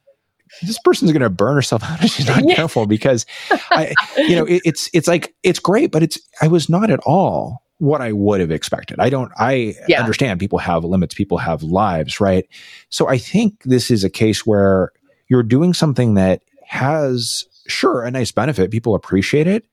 [0.61, 3.25] this person's going to burn herself out if she's not careful because
[3.71, 6.99] I, you know, it, it's, it's like, it's great, but it's, I was not at
[7.01, 8.99] all what I would have expected.
[8.99, 10.01] I don't, I yeah.
[10.01, 12.45] understand people have limits, people have lives, right?
[12.89, 14.91] So I think this is a case where
[15.29, 18.69] you're doing something that has, sure, a nice benefit.
[18.69, 19.65] People appreciate it,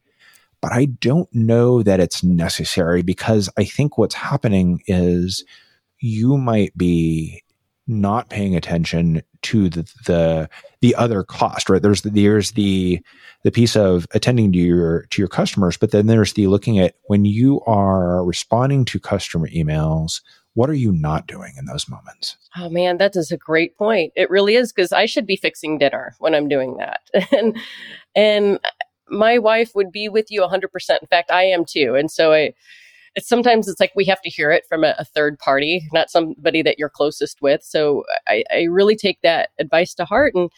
[0.60, 5.44] but I don't know that it's necessary because I think what's happening is
[5.98, 7.42] you might be
[7.86, 11.82] not paying attention to the the, the other cost right?
[11.82, 13.00] There's the, there's the
[13.42, 16.94] the piece of attending to your to your customers but then there's the looking at
[17.04, 20.20] when you are responding to customer emails
[20.54, 22.36] what are you not doing in those moments?
[22.56, 24.12] Oh man that is a great point.
[24.16, 27.00] It really is because i should be fixing dinner when i'm doing that.
[27.32, 27.56] And
[28.14, 28.58] and
[29.08, 30.64] my wife would be with you 100%
[31.00, 31.94] in fact i am too.
[31.94, 32.52] And so i
[33.18, 36.62] sometimes it's like we have to hear it from a, a third party, not somebody
[36.62, 37.62] that you're closest with.
[37.62, 40.34] So I, I really take that advice to heart.
[40.34, 40.50] And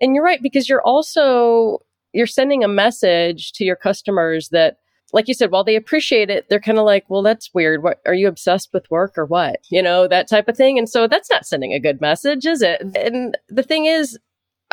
[0.00, 1.78] and you're right because you're also
[2.12, 4.78] you're sending a message to your customers that
[5.12, 7.82] like you said, while they appreciate it, they're kind of like, well, that's weird.
[7.82, 9.60] What are you obsessed with work or what?
[9.70, 10.78] You know, that type of thing.
[10.78, 12.82] And so that's not sending a good message, is it?
[12.96, 14.18] And the thing is,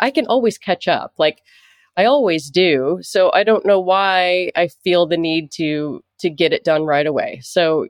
[0.00, 1.14] I can always catch up.
[1.18, 1.40] Like
[1.96, 2.98] I always do.
[3.02, 7.06] So I don't know why I feel the need to to get it done right
[7.06, 7.40] away.
[7.42, 7.86] So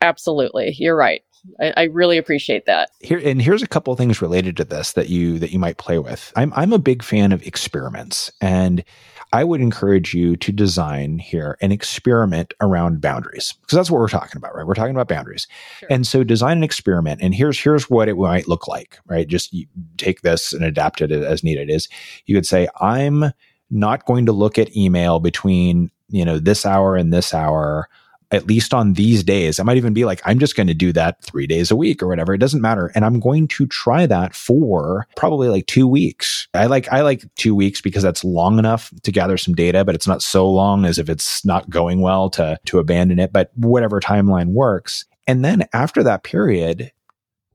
[0.00, 1.22] absolutely, you're right.
[1.60, 2.90] I, I, really appreciate that.
[3.00, 5.78] Here and here's a couple of things related to this that you that you might
[5.78, 6.32] play with.
[6.36, 8.84] I'm I'm a big fan of experiments, and
[9.32, 14.08] I would encourage you to design here an experiment around boundaries because that's what we're
[14.08, 14.66] talking about, right?
[14.66, 15.46] We're talking about boundaries,
[15.78, 15.88] sure.
[15.90, 17.20] and so design an experiment.
[17.22, 19.26] And here's here's what it might look like, right?
[19.26, 19.54] Just
[19.96, 21.70] take this and adapt it as needed.
[21.70, 21.88] Is
[22.26, 23.32] you could say I'm
[23.70, 27.88] not going to look at email between you know, this hour and this hour,
[28.30, 29.58] at least on these days.
[29.58, 32.02] I might even be like, I'm just going to do that three days a week
[32.02, 32.34] or whatever.
[32.34, 32.92] It doesn't matter.
[32.94, 36.46] And I'm going to try that for probably like two weeks.
[36.52, 39.94] I like, I like two weeks because that's long enough to gather some data, but
[39.94, 43.32] it's not so long as if it's not going well to, to abandon it.
[43.32, 45.04] But whatever timeline works.
[45.26, 46.92] And then after that period,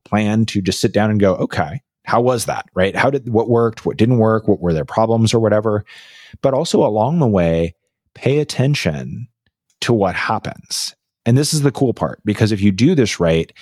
[0.04, 2.66] plan to just sit down and go, okay, how was that?
[2.74, 2.94] Right?
[2.94, 3.86] How did, what worked?
[3.86, 4.48] What didn't work?
[4.48, 5.84] What were their problems or whatever?
[6.42, 7.74] But also along the way,
[8.14, 9.28] pay attention
[9.84, 10.94] to what happens.
[11.26, 13.52] And this is the cool part because if you do this right,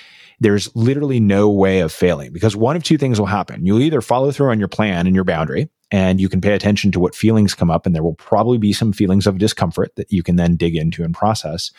[0.40, 3.64] there's literally no way of failing because one of two things will happen.
[3.64, 6.90] You'll either follow through on your plan and your boundary, and you can pay attention
[6.92, 10.10] to what feelings come up, and there will probably be some feelings of discomfort that
[10.10, 11.70] you can then dig into and process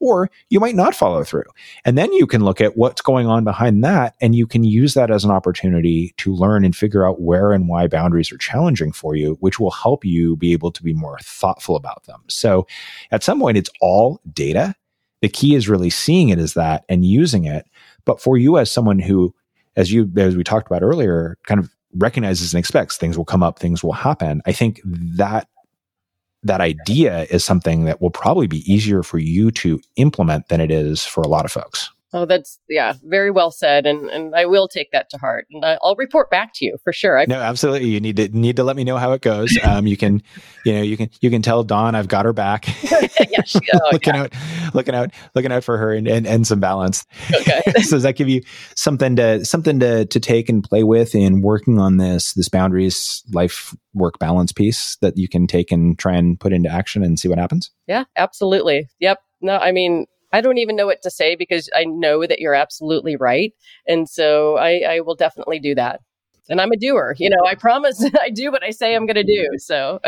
[0.00, 1.44] or you might not follow through.
[1.84, 4.94] And then you can look at what's going on behind that and you can use
[4.94, 8.92] that as an opportunity to learn and figure out where and why boundaries are challenging
[8.92, 12.22] for you, which will help you be able to be more thoughtful about them.
[12.28, 12.66] So
[13.10, 14.74] at some point, it's all data.
[15.20, 17.66] The key is really seeing it as that and using it.
[18.06, 19.34] But for you as someone who,
[19.76, 23.42] as you, as we talked about earlier, kind of recognizes and expects things will come
[23.42, 24.40] up, things will happen.
[24.46, 25.48] I think that
[26.42, 30.70] that idea is something that will probably be easier for you to implement than it
[30.70, 31.90] is for a lot of folks.
[32.12, 35.64] Oh, that's yeah, very well said, and and I will take that to heart, and
[35.64, 37.16] I'll report back to you for sure.
[37.16, 37.88] I- no, absolutely.
[37.88, 39.56] You need to need to let me know how it goes.
[39.70, 40.22] Um, you can,
[40.64, 42.66] you know, you can you can tell Dawn I've got her back.
[43.30, 44.22] yeah, she, oh, looking yeah.
[44.22, 44.34] out,
[44.74, 47.04] looking out, looking out for her, and and, and some balance.
[47.32, 47.60] Okay.
[47.82, 48.42] so does that give you
[48.74, 53.22] something to something to to take and play with in working on this this boundaries
[53.32, 57.20] life work balance piece that you can take and try and put into action and
[57.20, 57.70] see what happens?
[57.86, 58.88] Yeah, absolutely.
[58.98, 59.18] Yep.
[59.42, 62.54] No, I mean I don't even know what to say because I know that you're
[62.54, 63.52] absolutely right.
[63.86, 66.00] And so I, I will definitely do that.
[66.48, 67.14] And I'm a doer.
[67.18, 69.48] You know, I promise I do what I say I'm going to do.
[69.58, 70.00] So,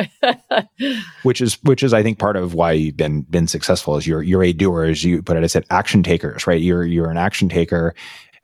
[1.22, 4.22] which is which is I think part of why you've been been successful is you're
[4.22, 5.44] you're a doer, as you put it.
[5.44, 6.60] I said action takers, right?
[6.60, 7.94] You're you're an action taker,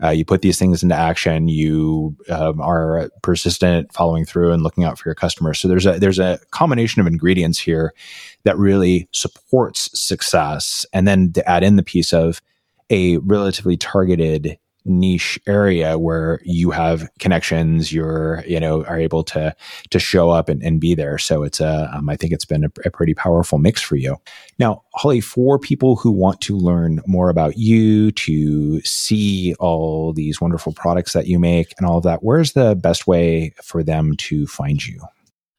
[0.02, 1.48] uh, you put these things into action.
[1.48, 5.58] You um, are persistent, following through, and looking out for your customers.
[5.58, 7.92] So there's a there's a combination of ingredients here
[8.44, 12.40] that really supports success, and then to add in the piece of
[12.90, 14.58] a relatively targeted
[14.88, 19.54] niche area where you have connections you're you know are able to
[19.90, 21.18] to show up and, and be there.
[21.18, 24.16] So it's a um, I think it's been a, a, pretty powerful mix for you.
[24.58, 30.40] Now holly for people who want to learn more about you to see all these
[30.40, 34.16] wonderful products that you make and all of that where's the best way for them
[34.16, 35.00] to find you?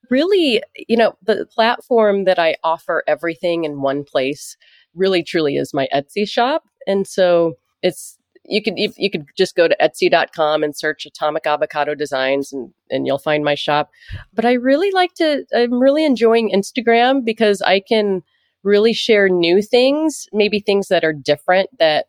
[0.09, 4.57] Really you know the platform that i offer everything in one place
[4.95, 6.63] really truly is my etsy shop.
[6.85, 8.17] And so it's
[8.49, 13.05] you could you could just go to etsy.com and search atomic avocado designs and and
[13.05, 13.89] you'll find my shop.
[14.33, 18.23] But i really like to i'm really enjoying instagram because i can
[18.63, 22.07] really share new things maybe things that are different that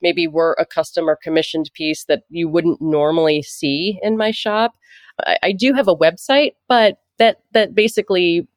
[0.00, 4.74] maybe were a custom or commissioned piece that you wouldn't normally see in my shop.
[5.24, 8.48] I, I do have a website but that that basically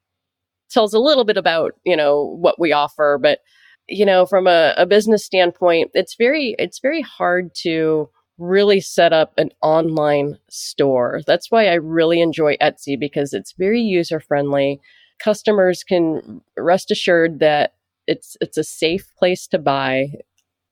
[0.70, 3.40] tells a little bit about you know what we offer but
[3.88, 8.08] you know, from a, a business standpoint, it's very it's very hard to
[8.38, 11.20] really set up an online store.
[11.26, 14.80] That's why I really enjoy Etsy because it's very user friendly.
[15.18, 17.74] Customers can rest assured that
[18.06, 20.08] it's it's a safe place to buy.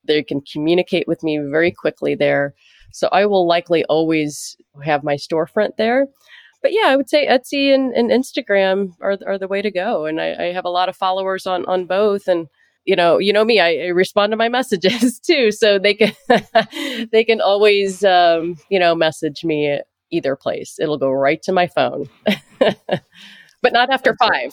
[0.07, 2.55] They can communicate with me very quickly there.
[2.93, 6.07] So I will likely always have my storefront there.
[6.62, 10.07] But yeah, I would say Etsy and, and Instagram are, are the way to go.
[10.07, 12.27] And I, I have a lot of followers on, on both.
[12.29, 12.47] And
[12.85, 15.53] you know, you know me, I, I respond to my messages too.
[15.53, 16.12] So they can,
[17.12, 19.80] they can always, um, you know, message me
[20.11, 20.76] either place.
[20.78, 22.09] It'll go right to my phone,
[22.59, 24.53] but not after five.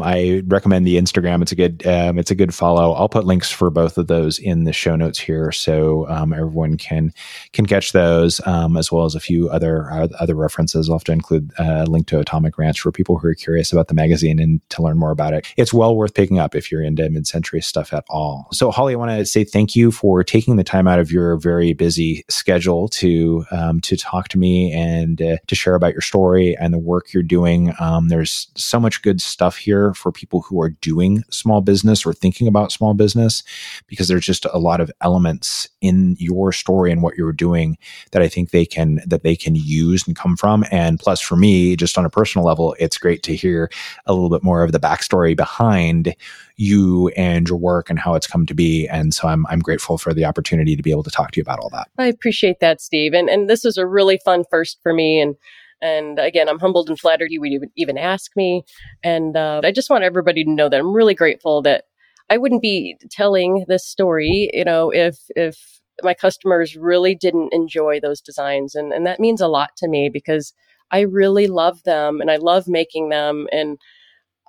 [0.00, 1.42] I recommend the Instagram.
[1.42, 2.92] It's a good um, it's a good follow.
[2.92, 6.76] I'll put links for both of those in the show notes here, so um, everyone
[6.76, 7.12] can
[7.52, 10.88] can catch those um, as well as a few other uh, other references.
[10.88, 13.72] I'll have to include uh, a link to Atomic Ranch for people who are curious
[13.72, 15.46] about the magazine and to learn more about it.
[15.56, 18.48] It's well worth picking up if you're into mid century stuff at all.
[18.52, 21.36] So Holly, I want to say thank you for taking the time out of your
[21.36, 26.00] very busy schedule to um, to talk to me and uh, to share about your
[26.00, 27.72] story and the work you're doing.
[27.78, 32.12] Um, there's so much good stuff here for people who are doing small business or
[32.12, 33.42] thinking about small business
[33.86, 37.76] because there's just a lot of elements in your story and what you're doing
[38.12, 40.64] that I think they can that they can use and come from.
[40.70, 43.70] And plus, for me, just on a personal level, it's great to hear
[44.06, 46.14] a little bit more of the backstory behind
[46.56, 48.86] you and your work and how it's come to be.
[48.88, 51.42] And so I'm I'm grateful for the opportunity to be able to talk to you
[51.42, 51.88] about all that.
[51.98, 53.12] I appreciate that, Steve.
[53.12, 55.20] And and this was a really fun first for me.
[55.20, 55.36] And
[55.80, 58.64] and again, I'm humbled and flattered you would even, ask me.
[59.02, 61.84] And uh, I just want everybody to know that I'm really grateful that
[62.30, 65.58] I wouldn't be telling this story, you know, if if
[66.02, 70.10] my customers really didn't enjoy those designs, and and that means a lot to me
[70.12, 70.52] because
[70.90, 73.78] I really love them and I love making them, and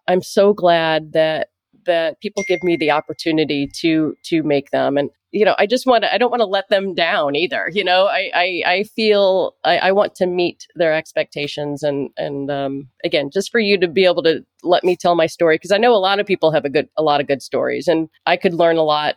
[0.08, 1.50] I'm so glad that
[1.86, 5.86] that people give me the opportunity to to make them and you know, I just
[5.86, 7.70] want to, I don't want to let them down either.
[7.74, 12.50] You know, I, I, I feel I, I want to meet their expectations and, and,
[12.50, 15.60] um, again, just for you to be able to let me tell my story.
[15.60, 17.90] Cause I know a lot of people have a good, a lot of good stories
[17.90, 19.16] and I could learn a lot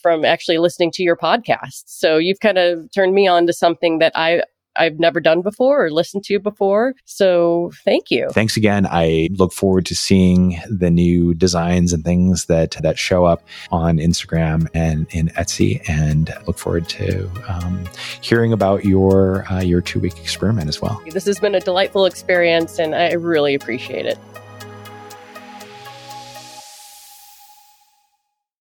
[0.00, 1.82] from actually listening to your podcast.
[1.86, 4.42] So you've kind of turned me on to something that I,
[4.78, 6.94] I've never done before or listened to before.
[7.04, 8.28] So thank you.
[8.30, 8.86] Thanks again.
[8.88, 13.98] I look forward to seeing the new designs and things that that show up on
[13.98, 17.84] Instagram and in Etsy, and look forward to um,
[18.20, 21.02] hearing about your uh, your two week experiment as well.
[21.10, 24.18] This has been a delightful experience, and I really appreciate it.